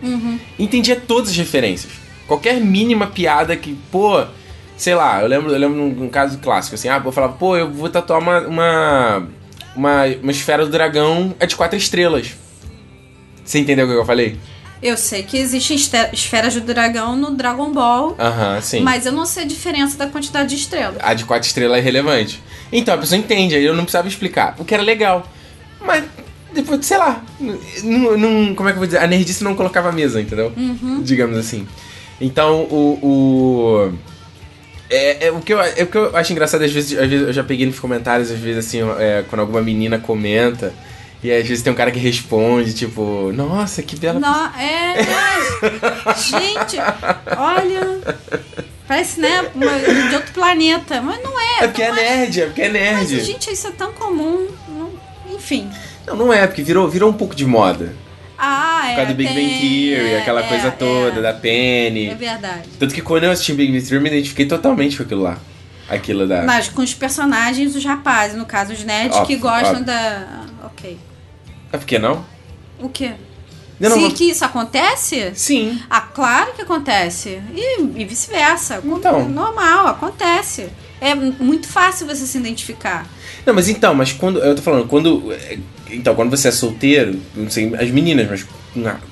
Entendia 0.57 0.95
todas 0.97 1.29
as 1.29 1.37
referências. 1.37 1.93
Qualquer 2.27 2.59
mínima 2.59 3.07
piada 3.07 3.55
que, 3.55 3.73
pô, 3.89 4.25
sei 4.79 4.95
lá, 4.95 5.21
eu 5.21 5.27
lembro, 5.27 5.51
eu 5.51 5.59
lembro 5.59 5.77
num, 5.77 5.89
num 5.89 6.09
caso 6.09 6.37
clássico, 6.39 6.73
assim, 6.75 6.87
ah, 6.89 6.99
eu 7.03 7.11
falava, 7.11 7.33
pô, 7.33 7.55
eu 7.55 7.69
vou 7.69 7.89
tatuar 7.89 8.19
uma, 8.19 8.39
uma, 8.47 9.27
uma, 9.75 10.05
uma 10.23 10.31
esfera 10.31 10.65
do 10.65 10.71
dragão 10.71 11.35
é 11.39 11.45
de 11.45 11.55
quatro 11.55 11.77
estrelas. 11.77 12.31
Você 13.43 13.59
entendeu 13.59 13.85
o 13.85 13.89
que 13.89 13.95
eu 13.95 14.05
falei? 14.05 14.37
Eu 14.81 14.95
sei 14.95 15.23
que 15.23 15.37
existem 15.37 15.75
esferas 16.13 16.53
do 16.55 16.61
dragão 16.61 17.15
no 17.17 17.31
Dragon 17.31 17.71
Ball, 17.73 18.15
Aham, 18.17 18.61
sim. 18.61 18.79
mas 18.79 19.05
eu 19.05 19.11
não 19.11 19.25
sei 19.25 19.43
a 19.43 19.47
diferença 19.47 19.97
da 19.97 20.07
quantidade 20.07 20.49
de 20.49 20.55
estrelas. 20.55 20.95
A 21.01 21.13
de 21.13 21.25
quatro 21.25 21.45
estrelas 21.47 21.77
é 21.77 21.81
relevante. 21.81 22.41
Então 22.71 22.93
a 22.93 22.97
pessoa 22.97 23.19
entende, 23.19 23.55
aí 23.55 23.65
eu 23.65 23.73
não 23.73 23.83
precisava 23.83 24.07
explicar, 24.07 24.55
o 24.57 24.63
que 24.63 24.73
era 24.73 24.81
legal. 24.81 25.27
Mas 25.81 26.05
depois, 26.53 26.85
sei 26.85 26.97
lá, 26.97 27.21
não, 27.83 28.17
não- 28.17 28.55
como 28.55 28.69
é 28.69 28.71
que 28.71 28.77
eu 28.77 28.79
vou 28.79 28.85
dizer? 28.85 28.99
A 28.99 29.07
nerdice 29.07 29.43
não 29.43 29.53
colocava 29.55 29.89
a 29.89 29.91
mesa, 29.91 30.21
entendeu? 30.21 30.53
Digamos 31.03 31.37
assim. 31.37 31.67
Então 32.21 32.61
o. 32.63 32.99
o 33.01 33.93
é, 34.89 35.27
é 35.27 35.31
o, 35.31 35.39
que 35.39 35.53
eu, 35.53 35.59
é 35.61 35.83
o 35.83 35.87
que 35.87 35.97
eu 35.97 36.15
acho 36.15 36.31
engraçado, 36.31 36.63
às 36.63 36.71
vezes, 36.71 36.97
às 36.97 37.09
vezes 37.09 37.27
eu 37.27 37.33
já 37.33 37.43
peguei 37.43 37.65
nos 37.65 37.79
comentários, 37.79 38.31
às 38.31 38.39
vezes 38.39 38.65
assim, 38.67 38.79
é, 38.99 39.23
quando 39.29 39.41
alguma 39.41 39.61
menina 39.61 39.99
comenta, 39.99 40.73
e 41.23 41.31
às 41.31 41.47
vezes 41.47 41.61
tem 41.63 41.71
um 41.71 41.75
cara 41.75 41.91
que 41.91 41.99
responde, 41.99 42.73
tipo, 42.73 43.31
nossa, 43.33 43.83
que 43.83 43.95
bela. 43.97 44.19
Não, 44.19 44.45
é. 44.57 44.95
Gente, 46.17 46.77
olha. 47.37 47.99
Parece, 48.87 49.19
né, 49.19 49.51
de 50.09 50.15
outro 50.15 50.33
planeta. 50.33 50.99
Mas 51.01 51.21
não 51.21 51.39
é. 51.39 51.63
É 51.65 51.67
porque 51.67 51.83
é 51.83 51.87
não 51.89 51.95
nerd, 51.95 52.41
é 52.41 52.45
porque 52.45 52.61
é 52.61 52.69
Mas, 52.93 53.11
nerd. 53.11 53.23
gente, 53.23 53.51
isso 53.51 53.67
é 53.67 53.71
tão 53.71 53.91
comum. 53.93 54.47
não- 54.67 54.91
Enfim. 55.35 55.69
Não, 56.07 56.15
não 56.15 56.33
é, 56.33 56.47
porque 56.47 56.63
virou, 56.63 56.87
virou 56.89 57.09
um 57.09 57.13
pouco 57.13 57.35
de 57.35 57.45
moda. 57.45 57.93
Ah, 58.89 58.91
é. 58.91 58.95
Por 58.95 58.95
causa 58.97 59.13
do 59.13 59.17
Big 59.17 59.33
tem- 59.33 59.47
Bang 59.47 59.59
Theory, 59.59 60.11
é, 60.13 60.19
aquela 60.19 60.39
é, 60.43 60.47
coisa 60.47 60.71
toda, 60.71 61.19
é. 61.19 61.21
da 61.21 61.33
Penny. 61.33 62.09
É 62.09 62.15
verdade. 62.15 62.63
Tanto 62.77 62.93
que 62.93 63.01
quando 63.01 63.23
eu 63.25 63.31
assisti 63.31 63.53
Big 63.53 63.71
Bang 63.71 63.81
Theory, 63.81 63.95
eu 63.95 64.01
me 64.01 64.09
identifiquei 64.09 64.45
totalmente 64.45 64.97
com 64.97 65.03
aquilo 65.03 65.21
lá. 65.23 65.37
Aquilo 65.89 66.27
da. 66.27 66.43
Mas 66.43 66.69
com 66.69 66.81
os 66.83 66.93
personagens, 66.93 67.75
os 67.75 67.83
rapazes, 67.83 68.37
no 68.37 68.45
caso, 68.45 68.73
os 68.73 68.83
nerds 68.83 69.17
Óbvio, 69.17 69.35
que 69.35 69.41
gostam 69.41 69.71
óbvio. 69.71 69.85
da. 69.85 70.45
Ok. 70.65 70.97
É 71.73 71.77
por 71.77 71.85
que 71.85 71.97
não? 71.97 72.23
O 72.79 72.87
quê? 72.89 73.11
Não 73.79 73.91
Se 73.91 73.99
vou- 73.99 74.11
que 74.11 74.25
isso 74.25 74.43
acontece? 74.45 75.31
Sim. 75.35 75.79
Ah, 75.89 76.01
claro 76.01 76.53
que 76.53 76.61
acontece. 76.61 77.39
E, 77.55 77.81
e 77.81 78.05
vice-versa. 78.05 78.81
Então. 78.83 79.27
Normal, 79.29 79.87
acontece. 79.87 80.67
É 81.01 81.15
muito 81.15 81.65
fácil 81.67 82.05
você 82.05 82.25
se 82.25 82.37
identificar. 82.37 83.07
Não, 83.45 83.53
mas 83.53 83.69
então, 83.69 83.95
mas 83.95 84.11
quando. 84.11 84.39
Eu 84.39 84.53
tô 84.55 84.61
falando, 84.61 84.85
quando. 84.87 85.31
é, 85.33 85.57
Então, 85.91 86.13
quando 86.13 86.29
você 86.29 86.49
é 86.49 86.51
solteiro, 86.51 87.19
não 87.33 87.49
sei 87.49 87.73
as 87.75 87.89
meninas, 87.89 88.29
mas 88.29 88.45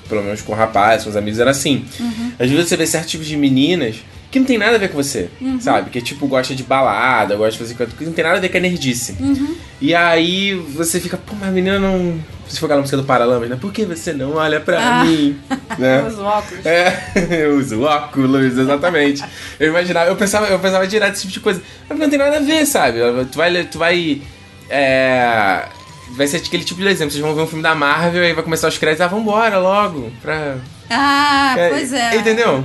pelo 0.08 0.22
menos 0.22 0.42
com 0.42 0.52
rapazes, 0.54 1.04
com 1.04 1.10
os 1.10 1.16
amigos, 1.16 1.38
era 1.40 1.50
assim. 1.50 1.84
Uhum. 2.00 2.32
Às 2.38 2.50
vezes 2.50 2.68
você 2.68 2.76
vê 2.76 2.86
certos 2.86 3.10
tipos 3.10 3.26
de 3.26 3.36
meninas 3.36 3.96
que 4.30 4.38
não 4.38 4.44
tem 4.46 4.58
nada 4.58 4.74
a 4.76 4.78
ver 4.78 4.88
com 4.90 4.96
você, 5.02 5.30
Uhum. 5.40 5.58
sabe? 5.58 5.88
Que 5.88 6.02
tipo, 6.02 6.26
gosta 6.26 6.54
de 6.54 6.62
balada, 6.62 7.34
gosta 7.34 7.52
de 7.52 7.58
fazer 7.58 7.74
coisa 7.74 7.92
que 7.96 8.04
não 8.04 8.12
tem 8.12 8.22
nada 8.24 8.36
a 8.36 8.40
ver 8.40 8.50
com 8.50 8.58
a 8.58 8.60
nerdice. 8.60 9.16
Uhum. 9.18 9.54
E 9.80 9.94
aí 9.94 10.52
você 10.54 11.00
fica, 11.00 11.16
pô, 11.16 11.34
mas 11.40 11.48
a 11.48 11.52
menina 11.52 11.78
não. 11.78 12.18
Se 12.46 12.58
for 12.60 12.66
aquela 12.66 12.80
música 12.80 12.96
do 12.96 13.04
Paralamas, 13.04 13.48
né? 13.48 13.56
Por 13.60 13.72
que 13.72 13.84
você 13.86 14.12
não 14.12 14.32
olha 14.34 14.60
pra 14.60 15.00
Ah. 15.00 15.04
mim? 15.04 15.38
né? 15.78 16.02
Os 16.02 16.18
óculos. 16.18 16.64
É, 16.66 16.92
eu 17.44 17.56
uso 17.58 17.80
óculos, 17.82 18.56
exatamente. 18.58 19.22
Eu 19.58 19.68
imaginava, 19.68 20.10
eu 20.10 20.16
pensava, 20.16 20.46
eu 20.46 20.58
pensava 20.58 20.86
direto 20.86 21.12
esse 21.14 21.22
tipo 21.22 21.32
de 21.34 21.40
coisa. 21.40 21.62
Mas 21.88 21.98
não 21.98 22.08
tem 22.10 22.18
nada 22.18 22.36
a 22.36 22.40
ver, 22.40 22.66
sabe? 22.66 22.98
Tu 23.32 23.36
vai. 23.38 23.64
Tu 23.64 23.78
vai. 23.78 24.22
É. 24.68 25.62
Vai 26.10 26.26
ser 26.26 26.38
aquele 26.38 26.64
tipo 26.64 26.80
de 26.80 26.88
exemplo. 26.88 27.12
Vocês 27.12 27.22
vão 27.22 27.34
ver 27.34 27.42
um 27.42 27.46
filme 27.46 27.62
da 27.62 27.74
Marvel 27.74 28.24
e 28.24 28.32
vai 28.32 28.42
começar 28.42 28.68
os 28.68 28.78
créditos. 28.78 29.04
Ah, 29.04 29.08
vambora 29.08 29.58
logo. 29.58 30.12
Pra. 30.22 30.56
Ah, 30.90 31.54
pois 31.70 31.92
é. 31.92 32.16
Entendeu? 32.16 32.64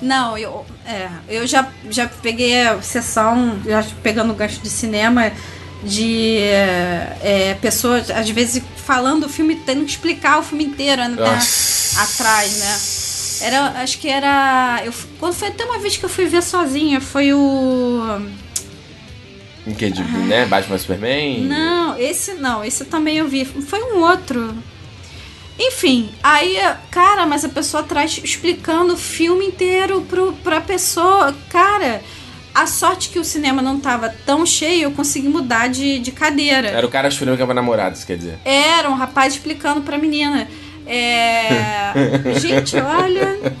Não, 0.00 0.36
eu, 0.38 0.64
é, 0.86 1.08
eu 1.28 1.46
já, 1.46 1.68
já 1.90 2.08
peguei 2.08 2.66
a 2.66 2.80
sessão, 2.80 3.60
já 3.66 3.84
pegando 4.02 4.32
o 4.32 4.34
gancho 4.34 4.60
de 4.60 4.70
cinema, 4.70 5.30
de 5.82 6.38
é, 6.38 7.16
é, 7.22 7.54
pessoas, 7.60 8.10
às 8.10 8.28
vezes, 8.30 8.62
falando 8.76 9.24
o 9.24 9.28
filme, 9.28 9.56
tendo 9.56 9.84
que 9.84 9.90
explicar 9.90 10.38
o 10.38 10.42
filme 10.42 10.64
inteiro 10.64 11.06
né, 11.06 11.38
atrás, 11.98 12.58
né? 12.58 13.46
Era, 13.46 13.82
acho 13.82 13.98
que 13.98 14.08
era. 14.08 14.82
Eu, 14.84 14.92
quando 15.18 15.34
foi 15.34 15.48
até 15.48 15.64
uma 15.64 15.78
vez 15.78 15.96
que 15.96 16.04
eu 16.04 16.10
fui 16.10 16.26
ver 16.26 16.42
sozinha, 16.42 17.00
foi 17.00 17.32
o. 17.32 18.20
Em 19.66 19.74
que 19.74 19.90
de, 19.90 20.02
né? 20.02 20.46
Batman 20.46 20.78
Superman? 20.78 21.42
Não, 21.42 21.98
esse 21.98 22.34
não, 22.34 22.64
esse 22.64 22.84
também 22.86 23.18
eu 23.18 23.28
vi. 23.28 23.44
Foi 23.44 23.82
um 23.82 23.98
outro. 23.98 24.54
Enfim, 25.58 26.08
aí, 26.22 26.56
cara, 26.90 27.26
mas 27.26 27.44
a 27.44 27.48
pessoa 27.48 27.82
traz 27.82 28.18
explicando 28.24 28.94
o 28.94 28.96
filme 28.96 29.44
inteiro 29.44 30.00
pro, 30.08 30.32
pra 30.42 30.58
pessoa. 30.60 31.34
Cara, 31.50 32.00
a 32.54 32.66
sorte 32.66 33.10
que 33.10 33.18
o 33.18 33.24
cinema 33.24 33.60
não 33.60 33.78
tava 33.78 34.08
tão 34.24 34.46
cheio, 34.46 34.84
eu 34.84 34.90
consegui 34.92 35.28
mudar 35.28 35.68
de, 35.68 35.98
de 35.98 36.12
cadeira. 36.12 36.68
Era 36.68 36.86
o 36.86 36.90
cara 36.90 37.10
chorando 37.10 37.36
que 37.36 37.42
era 37.42 37.52
namorado, 37.52 37.94
isso 37.94 38.06
quer 38.06 38.16
dizer. 38.16 38.38
Era 38.42 38.88
um 38.88 38.94
rapaz 38.94 39.34
explicando 39.34 39.82
pra 39.82 39.98
menina. 39.98 40.48
É. 40.86 41.92
Gente, 42.40 42.76
olha. 42.76 43.54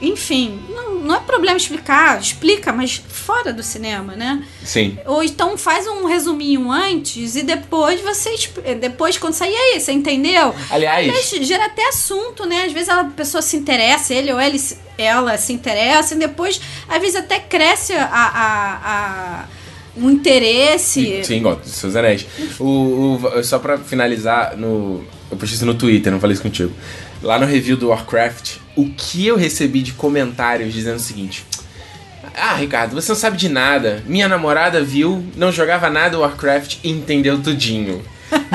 Enfim, 0.00 0.60
não, 1.04 1.14
é 1.16 1.20
problema 1.20 1.56
explicar, 1.56 2.20
explica, 2.20 2.72
mas 2.72 3.00
fora 3.08 3.52
do 3.52 3.62
cinema, 3.62 4.14
né? 4.16 4.44
Sim. 4.64 4.98
Ou 5.06 5.22
então 5.22 5.56
faz 5.56 5.86
um 5.86 6.06
resuminho 6.06 6.70
antes 6.70 7.36
e 7.36 7.42
depois 7.42 8.00
você. 8.00 8.30
exp- 8.30 8.58
Depois, 8.80 9.16
quando 9.18 9.34
sair 9.34 9.54
aí, 9.54 9.78
você 9.80 9.92
entendeu? 9.92 10.54
Aliás. 10.70 11.30
Gera 11.42 11.66
até 11.66 11.86
assunto, 11.88 12.46
né? 12.46 12.64
Às 12.64 12.72
vezes 12.72 12.88
a 12.88 13.04
pessoa 13.04 13.40
se 13.42 13.56
interessa, 13.56 14.12
ele 14.14 14.32
ou 14.32 14.40
ele, 14.40 14.60
ela 14.98 15.36
se 15.36 15.52
interessa, 15.52 16.14
e 16.14 16.18
depois, 16.18 16.60
às 16.88 17.00
vezes, 17.00 17.16
até 17.16 17.38
cresce 17.38 17.92
a, 17.92 18.04
a, 18.04 18.80
a- 18.84 19.44
um 19.96 20.10
interesse. 20.10 21.20
Sim, 21.24 21.36
igual 21.36 21.56
dos 21.56 21.70
seus 21.72 21.94
anéis. 21.96 22.26
O, 22.58 23.18
o- 23.22 23.44
só 23.44 23.58
pra 23.58 23.78
finalizar, 23.78 24.56
no, 24.56 25.04
eu 25.30 25.36
postei 25.36 25.56
isso 25.56 25.66
no 25.66 25.74
Twitter, 25.74 26.12
não 26.12 26.18
falei 26.20 26.34
isso 26.34 26.42
contigo. 26.42 26.72
Lá 27.24 27.38
no 27.38 27.46
review 27.46 27.76
do 27.76 27.88
Warcraft, 27.88 28.56
o 28.76 28.88
que 28.90 29.26
eu 29.26 29.36
recebi 29.36 29.80
de 29.82 29.92
comentários 29.92 30.72
dizendo 30.72 30.96
o 30.96 31.00
seguinte: 31.00 31.44
Ah, 32.36 32.54
Ricardo, 32.54 32.94
você 32.94 33.10
não 33.10 33.16
sabe 33.18 33.36
de 33.36 33.48
nada. 33.48 34.02
Minha 34.06 34.28
namorada 34.28 34.82
viu, 34.84 35.24
não 35.36 35.50
jogava 35.50 35.88
nada 35.90 36.18
Warcraft 36.18 36.76
e 36.84 36.90
entendeu 36.90 37.40
tudinho. 37.42 38.02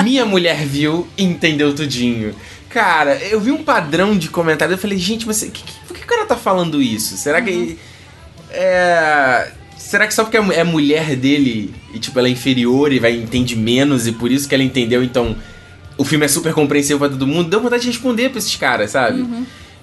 Minha 0.02 0.24
mulher 0.24 0.64
viu 0.64 1.06
entendeu 1.18 1.74
tudinho. 1.74 2.34
Cara, 2.68 3.16
eu 3.16 3.40
vi 3.40 3.50
um 3.50 3.64
padrão 3.64 4.16
de 4.16 4.28
comentário. 4.28 4.74
Eu 4.74 4.78
falei, 4.78 4.96
gente, 4.98 5.26
mas 5.26 5.40
que, 5.42 5.50
que- 5.50 5.72
por 5.88 5.96
que 5.96 6.04
o 6.04 6.06
cara 6.06 6.24
tá 6.24 6.36
falando 6.36 6.80
isso? 6.80 7.16
Será 7.16 7.42
que. 7.42 7.76
É. 8.50 9.50
Será 9.76 10.06
que 10.06 10.14
só 10.14 10.22
porque 10.22 10.36
é 10.36 10.62
mulher 10.62 11.16
dele 11.16 11.74
e, 11.92 11.98
tipo, 11.98 12.16
ela 12.18 12.28
é 12.28 12.30
inferior 12.30 12.92
e 12.92 12.98
vai 13.00 13.12
entende 13.16 13.56
menos 13.56 14.06
e 14.06 14.12
por 14.12 14.30
isso 14.30 14.48
que 14.48 14.54
ela 14.54 14.62
entendeu, 14.62 15.02
então 15.02 15.34
o 15.96 16.04
filme 16.04 16.24
é 16.24 16.28
super 16.28 16.52
compreensível 16.54 16.98
pra 16.98 17.08
todo 17.08 17.26
mundo? 17.26 17.48
Deu 17.50 17.60
vontade 17.60 17.82
de 17.82 17.88
responder 17.88 18.28
pra 18.30 18.38
esses 18.38 18.54
caras, 18.56 18.90
sabe? 18.90 19.26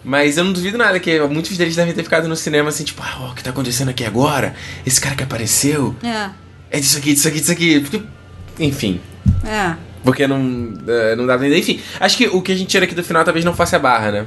Mas 0.04 0.38
eu 0.38 0.44
não 0.44 0.54
duvido 0.54 0.78
nada 0.78 1.00
que 1.00 1.20
muitos 1.22 1.58
deles 1.58 1.76
devem 1.76 1.94
ter 1.94 2.04
ficado 2.04 2.28
no 2.28 2.36
cinema 2.36 2.70
assim, 2.70 2.84
tipo, 2.84 3.02
ah, 3.04 3.30
o 3.32 3.36
que 3.36 3.44
tá 3.44 3.50
acontecendo 3.50 3.90
aqui 3.90 4.06
agora? 4.06 4.56
Esse 4.86 5.02
cara 5.02 5.16
que 5.16 5.24
apareceu 5.24 5.96
É, 6.02 6.30
é 6.72 6.80
disso 6.80 6.98
aqui, 6.98 7.14
disso 7.14 7.28
aqui, 7.28 7.40
disso 7.40 7.52
aqui. 7.52 7.80
Porque, 7.82 8.02
enfim. 8.60 9.02
é. 9.46 9.76
Porque 10.04 10.26
não, 10.26 10.74
é, 10.88 11.16
não 11.18 11.26
dá 11.26 11.38
pra 11.38 11.46
entender. 11.48 11.60
Enfim, 11.60 11.82
acho 12.00 12.16
que 12.16 12.28
o 12.28 12.42
que 12.42 12.54
a 12.54 12.56
gente 12.56 12.70
tira 12.70 12.86
aqui 12.86 12.96
do 12.96 13.04
final 13.04 13.26
talvez 13.26 13.44
não 13.44 13.54
fosse 13.54 13.76
a 13.76 13.80
barra, 13.80 14.12
né? 14.12 14.26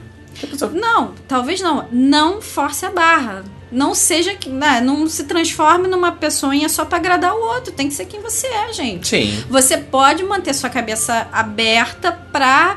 Não, 0.75 1.15
talvez 1.27 1.61
não. 1.63 1.89
Não 1.91 2.43
force 2.43 2.85
a 2.85 2.91
barra. 2.91 3.43
Não 3.71 3.95
seja 3.95 4.35
que. 4.35 4.49
né, 4.49 4.81
não 4.81 5.09
se 5.09 5.25
transforme 5.25 5.87
numa 5.89 6.13
pessoinha 6.13 6.69
só 6.69 6.85
pra 6.85 6.99
agradar 6.99 7.35
o 7.35 7.41
outro. 7.41 7.73
Tem 7.73 7.89
que 7.89 7.95
ser 7.95 8.05
quem 8.07 8.21
você 8.21 8.47
é, 8.47 8.73
gente. 8.73 9.07
Sim. 9.09 9.45
Você 9.49 9.79
pode 9.79 10.25
manter 10.25 10.55
sua 10.55 10.69
cabeça 10.71 11.29
aberta 11.33 12.11
pra 12.33 12.77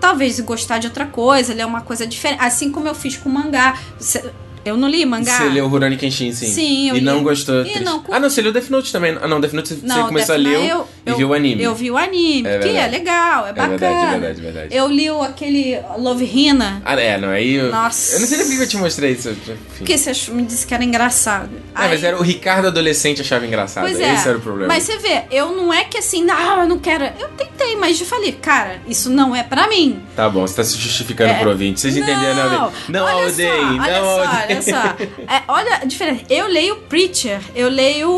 talvez 0.00 0.38
gostar 0.40 0.78
de 0.78 0.86
outra 0.86 1.06
coisa, 1.06 1.54
ler 1.54 1.64
uma 1.66 1.80
coisa 1.80 2.06
diferente. 2.06 2.40
Assim 2.42 2.70
como 2.70 2.86
eu 2.86 2.94
fiz 2.94 3.16
com 3.16 3.28
o 3.28 3.32
mangá. 3.32 3.78
Você- 3.98 4.30
Eu 4.64 4.76
não 4.76 4.88
li 4.88 5.04
mangá. 5.04 5.36
Você 5.38 5.44
leu 5.48 5.68
Rurouni 5.68 5.96
Kenshin, 5.96 6.32
sim. 6.32 6.46
Sim, 6.46 6.88
eu 6.90 6.96
E 6.96 7.00
não 7.00 7.18
li. 7.18 7.24
gostou. 7.24 7.60
E 7.60 7.64
triste. 7.64 7.84
não 7.84 7.98
curti. 7.98 8.12
ah, 8.12 8.20
não, 8.20 8.30
você 8.30 8.40
leu 8.42 8.52
Death 8.52 8.68
Note 8.70 8.92
também. 8.92 9.18
Ah, 9.20 9.28
não, 9.28 9.40
Death 9.40 9.52
Note 9.52 9.68
você 9.74 9.86
Não, 9.86 10.06
começou 10.06 10.34
a 10.34 10.38
Death 10.38 10.46
ler 10.48 10.58
Note 10.58 10.70
eu- 10.70 10.88
e 11.06 11.10
eu- 11.10 11.16
viu 11.16 11.28
o 11.28 11.34
anime. 11.34 11.62
Eu 11.62 11.74
vi 11.74 11.90
o 11.90 11.96
anime, 11.96 12.48
É 12.48 12.58
que 12.58 12.68
é 12.68 12.72
verdade. 12.72 12.90
legal, 12.98 13.46
é 13.46 13.52
bacana. 13.52 13.68
verdade, 13.78 13.94
é 13.94 14.10
verdade, 14.18 14.40
é 14.40 14.42
verdade. 14.42 14.74
Eu 14.76 14.88
li 14.88 15.10
o- 15.10 15.22
aquele 15.22 15.78
Love 15.98 16.24
Hina, 16.24 16.82
Ah, 16.84 16.98
é, 17.00 17.18
não, 17.18 17.28
aí... 17.28 17.54
Eu, 17.54 17.70
Nossa. 17.70 18.16
Eu 18.16 18.20
não 18.20 18.26
sei 18.26 18.38
nem 18.38 18.46
por 18.46 18.56
que 18.56 18.62
eu 18.62 18.68
te 18.68 18.76
mostrei 18.78 19.12
isso. 19.12 19.30
Enfim. 19.30 19.56
porque 19.78 19.98
você 19.98 20.10
ach- 20.10 20.28
me 20.30 20.42
disse 20.42 20.66
que 20.66 20.72
era 20.74 20.82
engraçado. 20.84 21.50
Ah, 21.74 21.88
mas 21.88 22.02
Aí- 22.02 22.08
era 22.08 22.18
o 22.18 22.22
Ricardo 22.22 22.68
adolescente 22.68 23.20
achava 23.20 23.46
engraçado. 23.46 23.84
Pois 23.84 23.98
é. 24.00 24.14
Esse 24.14 24.28
era 24.28 24.38
o 24.38 24.40
problema. 24.40 24.72
Mas 24.72 24.84
você 24.84 24.98
vê, 24.98 25.22
eu 25.30 25.52
não 25.54 25.72
é 25.72 25.84
que 25.84 25.98
assim, 25.98 26.24
não, 26.24 26.62
eu 26.62 26.68
não 26.68 26.78
quero. 26.78 27.04
Eu 27.18 27.28
tentei, 27.36 27.76
mas 27.76 28.00
eu 28.00 28.06
falei, 28.06 28.32
cara, 28.32 28.76
isso 28.88 29.10
não 29.10 29.34
é 29.34 29.42
pra 29.42 29.68
mim. 29.68 30.00
Tá 30.16 30.28
bom, 30.30 30.46
você 30.46 30.54
tá 30.56 30.64
se 30.64 30.76
justificando 30.78 31.30
É. 31.32 31.38
pro 31.38 31.50
ouvinte. 31.50 31.80
Vocês 31.80 31.96
entenderam, 31.96 32.34
né? 32.34 32.44
Não, 32.48 32.72
Não 32.88 33.04
olha 33.04 33.28
odeiem, 33.28 33.76
não 33.78 33.84
só. 34.04 34.24
Olha 34.54 34.62
só. 34.62 35.32
É, 35.34 35.42
olha 35.48 35.74
a 35.76 35.84
diferença. 35.84 36.24
Eu 36.30 36.46
leio 36.46 36.76
Preacher, 36.88 37.40
eu 37.54 37.68
leio. 37.68 38.08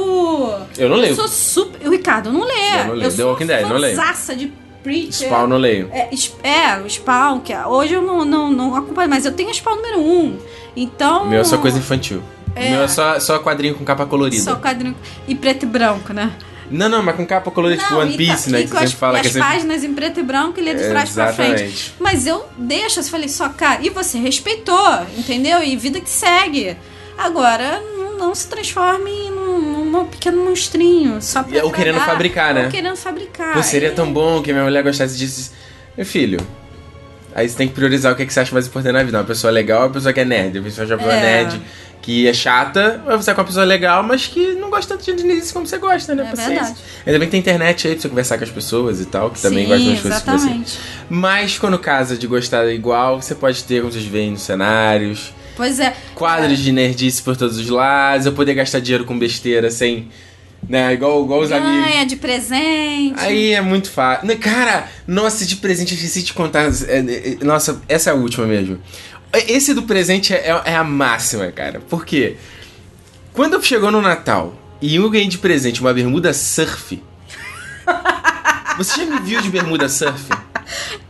Eu 0.78 0.89
não 0.89 0.97
leio. 0.97 1.12
Eu 1.12 1.16
sou 1.16 1.28
super. 1.28 1.87
O 1.87 1.91
Ricardo 1.91 2.32
não 2.32 2.45
lê. 2.45 2.80
Eu 2.80 2.87
não 2.87 2.95
leio. 2.95 3.11
The 3.11 3.16
sou 3.16 3.30
Walking 3.30 3.47
Dead, 3.47 3.62
não 3.68 3.76
leio. 3.76 3.99
de 4.37 4.53
Preacher. 4.82 5.26
Spawn 5.26 5.47
não 5.49 5.57
leio. 5.57 5.91
É, 5.93 6.09
é, 6.45 6.78
o 6.78 6.89
Spawn, 6.89 7.41
que 7.41 7.53
é- 7.53 7.66
hoje 7.66 7.95
eu 7.95 8.03
não, 8.03 8.24
não, 8.24 8.51
não 8.51 8.76
acompanho, 8.76 9.11
mas 9.11 9.24
eu 9.26 9.32
tenho 9.32 9.53
Spawn 9.53 9.76
número 9.76 10.01
1. 10.01 10.03
Um. 10.03 10.39
Então. 10.76 11.26
Meu 11.26 11.41
é 11.41 11.45
só 11.45 11.59
coisa 11.59 11.78
infantil. 11.78 12.22
É. 12.55 12.70
Meu 12.70 12.82
é 12.82 12.89
só, 12.89 13.18
só 13.20 13.39
quadrinho 13.39 13.74
com 13.74 13.84
capa 13.84 14.07
colorida. 14.07 14.43
Só 14.43 14.57
quadrinho. 14.57 14.97
E 15.26 15.34
preto 15.34 15.64
e 15.64 15.66
branco, 15.66 16.12
né? 16.12 16.32
Não, 16.70 16.88
não, 16.88 17.02
mas 17.02 17.16
com 17.16 17.26
capa 17.26 17.50
colorida, 17.50 17.82
tipo 17.82 17.94
One 17.96 18.16
Piece, 18.16 18.46
tá- 18.46 18.50
né? 18.56 18.62
Que 18.62 18.68
você 18.68 18.76
as, 18.76 18.80
sempre 18.82 18.96
fala 18.96 19.12
que 19.20 19.26
é 19.26 19.28
as 19.28 19.32
sempre... 19.32 19.48
páginas 19.48 19.84
em 19.84 19.94
preto 19.94 20.20
e 20.20 20.22
branco, 20.22 20.58
ele 20.58 20.70
é 20.70 20.74
de 20.74 20.88
trás 20.88 21.10
pra 21.10 21.32
frente. 21.32 21.52
Exatamente. 21.52 21.94
Mas 22.00 22.26
eu 22.26 22.46
deixo, 22.58 23.00
eu 23.00 23.04
falei, 23.04 23.28
só, 23.28 23.48
cara, 23.48 23.80
e 23.82 23.90
você 23.90 24.18
respeitou, 24.18 25.06
entendeu? 25.16 25.62
E 25.62 25.76
vida 25.76 26.00
que 26.00 26.10
segue. 26.10 26.76
Agora, 27.16 27.80
não, 27.96 28.18
não 28.18 28.34
se 28.34 28.46
transforme 28.48 29.10
num, 29.30 29.84
num 29.84 30.04
pequeno 30.06 30.44
monstrinho. 30.44 31.22
Só 31.22 31.42
pra 31.42 31.64
Ou 31.64 31.70
querendo 31.72 32.00
fabricar, 32.00 32.52
né? 32.54 32.64
Ou 32.64 32.70
querendo 32.70 32.96
fabricar. 32.96 33.54
Pô, 33.54 33.62
seria 33.62 33.88
E- 33.88 33.92
tão 33.92 34.12
bom 34.12 34.42
que 34.42 34.52
minha 34.52 34.64
mulher 34.64 34.82
gostasse 34.82 35.16
disso. 35.16 35.52
Meu 35.96 36.04
filho, 36.04 36.38
aí 37.37 37.49
você 37.49 37.57
tem 37.57 37.68
que 37.68 37.74
priorizar 37.74 38.12
o 38.12 38.16
que, 38.16 38.22
é 38.22 38.26
que 38.26 38.32
você 38.32 38.41
acha 38.41 38.53
mais 38.53 38.66
importante 38.66 38.95
na 38.95 39.03
vida. 39.05 39.18
Uma 39.18 39.24
pessoa 39.24 39.51
legal 39.53 39.80
ou 39.82 39.87
uma 39.87 39.93
pessoa 39.93 40.12
que 40.12 40.20
é 40.20 40.24
nerd? 40.24 40.59
A 40.59 40.62
pessoa 40.62 40.87
já 40.87 40.95
é 40.95 40.97
uma 40.97 41.05
pessoa 41.05 41.20
É. 41.22 41.43
nerd 41.45 41.61
que 42.03 42.28
é 42.28 42.32
chata, 42.32 43.03
ou 43.05 43.20
você 43.20 43.32
é 43.32 43.34
com 43.34 43.41
uma 43.41 43.47
pessoa 43.49 43.64
legal, 43.64 44.01
mas 44.03 44.26
que 44.26 44.55
não 44.55 44.70
gosta 44.70 44.95
tanto 44.97 45.05
de 45.05 45.22
Disney 45.24 45.43
como 45.53 45.66
você 45.66 45.76
gosta, 45.76 46.14
né? 46.14 46.22
É 46.22 46.30
Paciência. 46.30 46.55
verdade. 46.55 46.76
Ainda 47.05 47.18
bem 47.18 47.26
que 47.26 47.32
tem 47.32 47.41
internet 47.41 47.89
aí 47.89 47.95
pra 47.95 48.03
você 48.03 48.09
conversar 48.09 48.39
com 48.39 48.45
as 48.45 48.51
pessoas 48.51 49.01
e 49.01 49.07
tal, 49.07 49.30
que 49.30 49.41
também 49.43 49.64
Sim, 49.66 49.70
gostam 49.72 50.11
das 50.11 50.22
coisas 50.22 50.22
que 50.22 50.59
você. 50.70 50.78
Mas 51.11 51.59
quando 51.59 51.76
casa 51.80 52.16
de 52.16 52.26
gostar 52.28 52.64
igual, 52.72 53.20
você 53.20 53.34
pode 53.34 53.64
ter, 53.64 53.80
como 53.80 53.93
vocês 53.93 54.05
veem, 54.05 54.30
nos 54.30 54.43
cenários, 54.43 55.34
Pois 55.57 55.80
é. 55.80 55.95
quadros 56.14 56.59
de 56.61 56.70
nerdice 56.70 57.20
por 57.22 57.37
todos 57.37 57.59
os 57.59 57.68
lados, 57.68 58.24
eu 58.26 58.32
poder 58.32 58.55
gastar 58.55 58.78
dinheiro 58.80 59.05
com 59.05 59.18
besteira 59.18 59.68
sem. 59.70 60.09
Né, 60.68 60.94
igual, 60.94 61.22
igual 61.24 61.40
os 61.40 61.52
amigos. 61.52 61.86
Ganha 61.90 62.04
de 62.06 62.16
presente. 62.16 63.14
Aí 63.18 63.52
é 63.52 63.60
muito 63.60 63.88
fácil. 63.90 64.26
Né, 64.26 64.34
Cara, 64.34 64.88
nossa, 65.06 65.44
de 65.46 65.56
presente 65.56 65.92
eu 65.92 65.96
esqueci 65.96 66.22
de 66.22 66.32
contar. 66.32 66.64
É, 66.88 66.98
é, 66.98 67.38
é, 67.40 67.44
Nossa, 67.44 67.80
essa 67.88 68.10
é 68.10 68.12
a 68.12 68.16
última 68.16 68.46
mesmo. 68.46 68.80
Esse 69.32 69.74
do 69.74 69.82
presente 69.84 70.32
é, 70.34 70.38
é- 70.50 70.62
é 70.72 70.76
a 70.76 70.82
máxima, 70.82 71.50
cara. 71.52 71.80
Por 71.88 72.04
quê? 72.04 72.36
Quando 73.32 73.62
chegou 73.62 73.90
no 73.92 74.00
Natal 74.00 74.54
e 74.80 74.96
eu 74.96 75.08
ganhei 75.10 75.28
de 75.28 75.38
presente 75.38 75.80
uma 75.80 75.92
bermuda 75.94 76.32
surf. 76.32 77.00
Você 78.78 79.04
já 79.04 79.06
me 79.06 79.20
viu 79.20 79.40
de 79.40 79.48
bermuda 79.50 79.88
surf? 79.88 80.24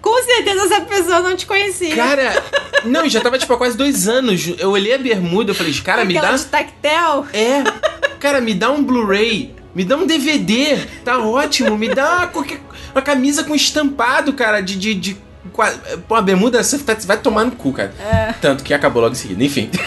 Com 0.00 0.22
certeza 0.22 0.64
essa 0.64 0.80
pessoa 0.82 1.20
não 1.20 1.34
te 1.34 1.46
conhecia. 1.46 1.94
Cara, 1.96 2.44
não, 2.84 3.08
já 3.08 3.20
tava 3.20 3.38
tipo 3.38 3.52
há 3.52 3.56
quase 3.56 3.76
dois 3.76 4.06
anos. 4.06 4.52
Eu 4.58 4.70
olhei 4.70 4.94
a 4.94 4.98
bermuda 4.98 5.52
e 5.52 5.54
falei, 5.54 5.72
cara, 5.74 6.04
me 6.04 6.16
Aquela 6.16 6.32
dá. 6.32 6.38
de 6.38 6.44
tactel. 6.46 7.26
É, 7.32 7.62
cara, 8.18 8.40
me 8.40 8.54
dá 8.54 8.70
um 8.70 8.82
Blu-ray, 8.82 9.54
me 9.74 9.84
dá 9.84 9.96
um 9.96 10.06
DVD, 10.06 10.78
tá 11.04 11.18
ótimo, 11.18 11.76
me 11.76 11.88
dá 11.88 12.16
uma, 12.18 12.26
qualquer, 12.28 12.60
uma 12.92 13.02
camisa 13.02 13.44
com 13.44 13.54
estampado, 13.54 14.32
cara, 14.32 14.60
de. 14.60 14.76
de, 14.76 14.94
de 14.94 15.26
Pô, 16.08 16.14
a 16.16 16.20
bermuda 16.20 16.62
você 16.62 16.76
tá- 16.80 16.96
vai 17.06 17.16
tomar 17.16 17.44
no 17.44 17.52
cu, 17.52 17.72
cara. 17.72 17.92
Tanto 18.42 18.64
que 18.64 18.74
acabou 18.74 19.00
logo 19.00 19.12
em 19.14 19.16
seguida. 19.16 19.42
Enfim. 19.44 19.70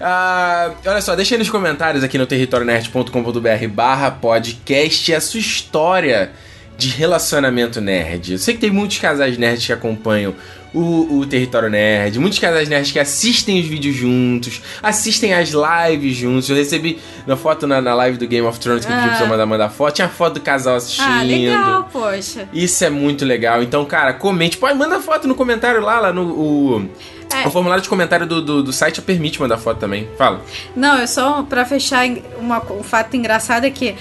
Ah, 0.00 0.70
olha 0.86 1.00
só, 1.00 1.16
deixa 1.16 1.34
aí 1.34 1.38
nos 1.40 1.50
comentários 1.50 2.04
aqui 2.04 2.16
no 2.16 2.24
territorionerd.com.br 2.24 3.68
barra 3.68 4.12
podcast 4.12 5.12
a 5.12 5.20
sua 5.20 5.40
história 5.40 6.30
de 6.78 6.88
relacionamento 6.90 7.80
nerd. 7.80 8.32
Eu 8.32 8.38
sei 8.38 8.54
que 8.54 8.60
tem 8.60 8.70
muitos 8.70 8.98
casais 8.98 9.36
nerds 9.36 9.66
que 9.66 9.72
acompanham 9.72 10.32
o, 10.72 11.18
o 11.18 11.26
Território 11.26 11.68
Nerd, 11.68 12.18
muitos 12.20 12.38
casais 12.38 12.68
nerds 12.68 12.92
que 12.92 12.98
assistem 13.00 13.58
os 13.58 13.66
vídeos 13.66 13.96
juntos, 13.96 14.60
assistem 14.82 15.34
as 15.34 15.50
lives 15.50 16.16
juntos. 16.16 16.48
Eu 16.48 16.54
recebi 16.54 16.98
uma 17.26 17.36
foto 17.36 17.66
na, 17.66 17.80
na 17.80 17.94
live 17.94 18.16
do 18.16 18.28
Game 18.28 18.46
of 18.46 18.60
Thrones 18.60 18.84
que 18.86 18.92
eu 18.92 18.96
pedi 18.96 19.08
pra 19.08 19.24
Ah. 19.24 19.28
mandar, 19.28 19.46
mandar 19.46 19.68
foto, 19.70 19.94
tinha 19.96 20.08
foto 20.08 20.34
do 20.34 20.40
casal 20.40 20.76
assistindo. 20.76 21.04
Ah, 21.08 21.22
legal, 21.22 21.88
poxa. 21.92 22.48
Isso 22.52 22.84
é 22.84 22.90
muito 22.90 23.24
legal. 23.24 23.60
Então, 23.62 23.84
cara, 23.84 24.12
comente. 24.12 24.56
Pode, 24.56 24.78
manda 24.78 25.00
foto 25.00 25.26
no 25.26 25.34
comentário 25.34 25.80
lá, 25.80 25.98
lá 25.98 26.12
no. 26.12 26.22
O, 26.26 26.88
É. 27.34 27.46
o 27.46 27.50
formulário 27.50 27.82
de 27.82 27.88
comentário 27.88 28.26
do, 28.26 28.40
do, 28.40 28.62
do 28.62 28.72
site 28.72 29.02
permite 29.02 29.40
mandar 29.40 29.58
foto 29.58 29.78
também. 29.78 30.06
Fala. 30.16 30.42
Não, 30.76 30.98
eu 30.98 31.08
só 31.08 31.42
pra 31.42 31.64
fechar 31.64 32.06
uma, 32.38 32.62
um 32.72 32.82
fato 32.84 33.16
engraçado 33.16 33.64
é 33.64 33.70
que 33.70 33.94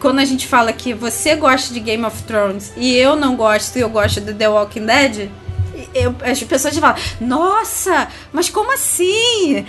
quando 0.00 0.18
a 0.18 0.24
gente 0.24 0.46
fala 0.46 0.72
que 0.72 0.92
você 0.94 1.34
gosta 1.36 1.72
de 1.74 1.80
Game 1.80 2.04
of 2.04 2.22
Thrones 2.24 2.72
e 2.76 2.96
eu 2.96 3.14
não 3.16 3.36
gosto 3.36 3.76
e 3.76 3.80
eu 3.80 3.88
gosto 3.90 4.20
de 4.20 4.32
The 4.34 4.48
Walking 4.48 4.86
Dead, 4.86 5.28
eu- 5.94 6.14
as 6.22 6.42
pessoas 6.42 6.76
falam, 6.78 6.96
nossa, 7.20 8.08
mas 8.32 8.48
como 8.48 8.72
assim? 8.72 9.64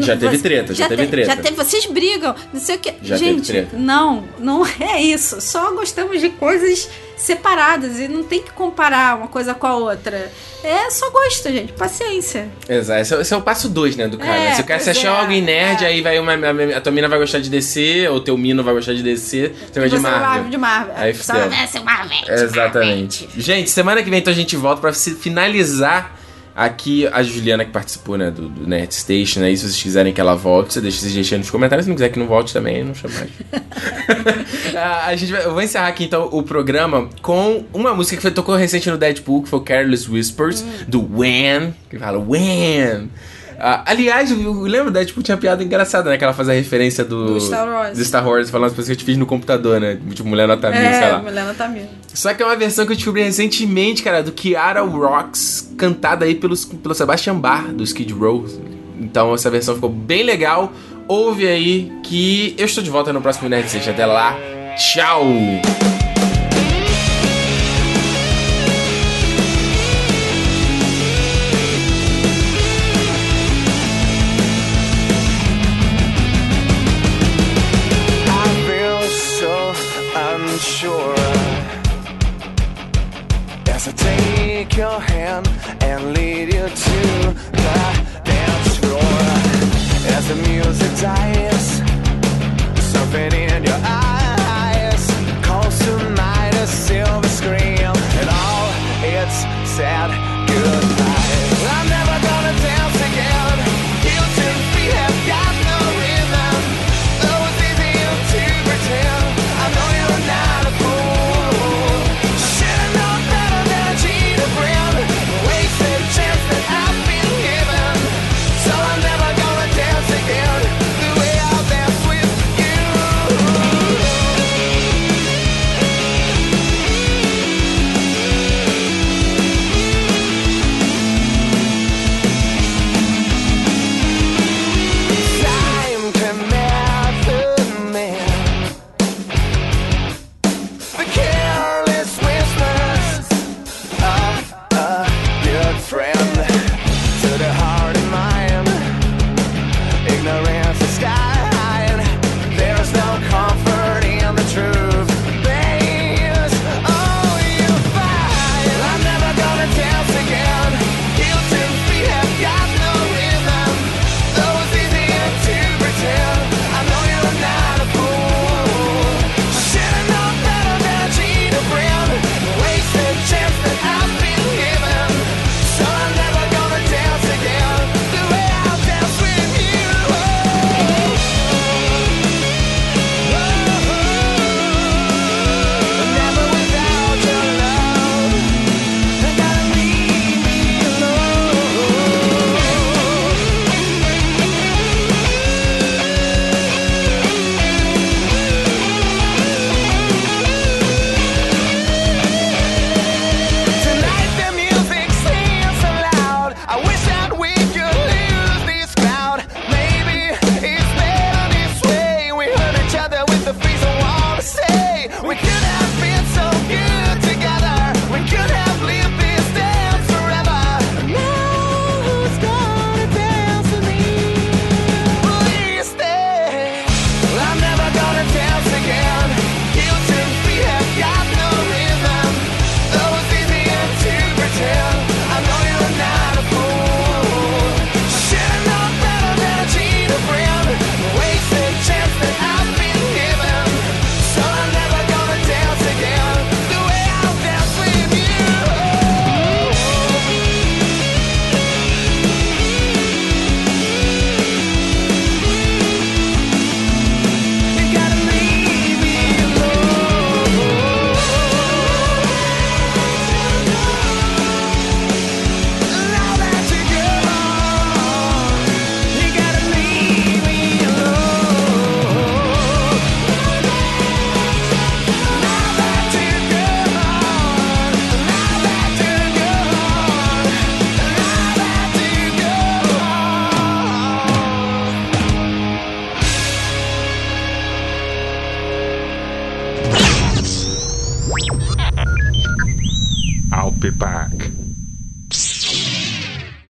Já 0.00 0.16
teve 0.16 0.38
treta, 0.38 0.74
já 0.74 0.88
teve 0.88 1.04
te- 1.06 1.10
treta. 1.10 1.26
Já 1.34 1.36
teve, 1.36 1.56
vocês 1.56 1.86
brigam, 1.86 2.34
não 2.52 2.60
sei 2.60 2.76
o 2.76 2.78
que. 2.78 2.94
Já 3.02 3.16
teve 3.18 3.30
gente, 3.34 3.46
treta. 3.46 3.76
não, 3.76 4.24
não 4.38 4.66
é 4.80 5.00
isso. 5.02 5.40
Só 5.40 5.70
gostamos 5.72 6.20
de 6.20 6.30
coisas 6.30 6.88
separadas 7.16 7.98
e 7.98 8.08
não 8.08 8.22
tem 8.24 8.42
que 8.42 8.50
comparar 8.52 9.16
uma 9.16 9.28
coisa 9.28 9.54
com 9.54 9.66
a 9.66 9.76
outra. 9.76 10.30
É 10.62 10.88
só 10.90 11.10
gosto, 11.10 11.50
gente, 11.50 11.72
paciência. 11.74 12.48
Exato. 12.68 13.00
Esse 13.00 13.14
é, 13.14 13.20
esse 13.20 13.34
é 13.34 13.36
o 13.36 13.42
passo 13.42 13.68
2, 13.68 13.96
né, 13.96 14.08
do 14.08 14.16
cara. 14.18 14.34
É, 14.34 14.54
Se 14.54 14.62
o 14.62 14.64
cara 14.64 14.80
se 14.80 14.90
achar 14.90 15.14
é, 15.18 15.20
alguém 15.20 15.42
nerd, 15.42 15.84
é. 15.84 15.88
aí 15.88 16.00
vai 16.00 16.18
uma, 16.18 16.32
a, 16.32 16.78
a 16.78 16.80
tua 16.80 16.90
mina 16.92 17.06
vai 17.08 17.18
gostar 17.18 17.38
de 17.40 17.50
DC, 17.50 18.08
ou 18.08 18.20
teu 18.20 18.36
mino 18.38 18.62
vai 18.64 18.72
gostar 18.74 18.94
de 18.94 19.02
DC, 19.02 19.52
você 19.72 19.80
vai 19.80 19.88
de 19.88 19.98
Marvel. 19.98 20.50
de 20.50 20.56
Marvel. 20.56 20.94
Aí 20.96 21.14
Só 21.14 21.34
vai 21.48 21.66
ser 21.66 21.80
Marvel. 21.80 22.16
Exatamente. 22.28 23.28
Gente, 23.36 23.68
semana 23.70 24.02
que 24.02 24.08
vem 24.10 24.20
então 24.20 24.32
a 24.32 24.36
gente 24.36 24.56
volta 24.56 24.80
pra 24.80 24.92
se- 24.92 25.14
finalizar 25.14 26.18
aqui 26.54 27.06
a 27.08 27.22
Juliana 27.22 27.64
que 27.64 27.70
participou, 27.70 28.16
né, 28.16 28.30
do, 28.30 28.48
do 28.48 28.66
Nerd 28.66 28.94
Station, 28.94 29.42
aí 29.42 29.56
se 29.56 29.64
vocês 29.64 29.82
quiserem 29.82 30.12
que 30.12 30.20
ela 30.20 30.34
volte, 30.34 30.74
você 30.74 30.80
deixa 30.80 31.00
vocês 31.00 31.14
deixando 31.14 31.40
nos 31.40 31.50
comentários, 31.50 31.84
se 31.84 31.88
não 31.88 31.96
quiser 31.96 32.10
que 32.10 32.18
não 32.18 32.26
volte 32.26 32.52
também, 32.52 32.84
não 32.84 32.94
chama 32.94 33.14
mais. 33.14 33.30
Ah, 34.76 35.06
a 35.06 35.16
gente 35.16 35.30
vai, 35.30 35.44
eu 35.44 35.52
vou 35.52 35.62
encerrar 35.62 35.88
aqui 35.88 36.04
então 36.04 36.28
o 36.32 36.42
programa 36.42 37.08
com 37.22 37.64
uma 37.72 37.94
música 37.94 38.16
que 38.16 38.22
foi, 38.22 38.30
tocou 38.30 38.56
recente 38.56 38.90
no 38.90 38.98
Deadpool, 38.98 39.42
que 39.42 39.48
foi 39.48 39.58
o 39.58 39.62
Careless 39.62 40.10
Whispers, 40.10 40.64
do 40.88 41.18
When, 41.18 41.74
que 41.88 41.98
fala 41.98 42.18
When. 42.18 43.08
Ah, 43.58 43.82
aliás, 43.86 44.30
lembro 44.30 44.90
da 44.90 45.00
Deadpool 45.00 45.22
tinha 45.22 45.34
uma 45.34 45.40
piada 45.40 45.62
engraçada, 45.62 46.10
né? 46.10 46.16
Que 46.18 46.24
ela 46.24 46.32
faz 46.32 46.48
a 46.48 46.52
referência 46.52 47.04
do, 47.04 47.34
Do 47.34 47.40
Star 47.40 47.68
Wars. 47.68 47.98
do 47.98 48.04
Star 48.04 48.26
Wars, 48.28 48.50
falando 48.50 48.66
as 48.68 48.72
coisas 48.74 48.86
que 48.88 48.92
eu 48.92 48.96
te 48.96 49.04
fiz 49.04 49.16
no 49.16 49.26
computador, 49.26 49.80
né? 49.80 49.98
Tipo, 50.12 50.28
mulher 50.28 50.46
nota 50.48 50.70
mil, 50.70 50.80
sei 50.80 50.88
É, 50.88 51.08
lá. 51.12 51.22
Milena 51.22 51.54
tá 51.54 51.68
mesmo. 51.68 51.88
Só 52.12 52.32
que 52.34 52.42
é 52.42 52.46
uma 52.46 52.56
versão 52.56 52.84
que 52.86 52.92
eu 52.92 52.96
descobri 52.96 53.22
recentemente, 53.22 54.02
cara, 54.02 54.22
do 54.22 54.32
Kiara 54.32 54.80
Rocks, 54.82 55.72
cantada 55.76 56.24
aí 56.24 56.34
pelos, 56.34 56.64
pelo 56.64 56.94
Sebastian 56.94 57.36
Bach, 57.36 57.64
do 57.72 57.82
Skid 57.84 58.12
Row. 58.12 58.44
Então 59.00 59.34
essa 59.34 59.50
versão 59.50 59.74
ficou 59.74 59.90
bem 59.90 60.22
legal. 60.22 60.72
Ouve 61.06 61.46
aí 61.46 61.92
que 62.02 62.54
eu 62.56 62.64
estou 62.64 62.82
de 62.82 62.90
volta 62.90 63.12
no 63.12 63.20
próximo 63.20 63.48
Nerd 63.48 63.68
Station. 63.68 63.90
Até 63.90 64.06
lá, 64.06 64.36
tchau! 64.76 65.24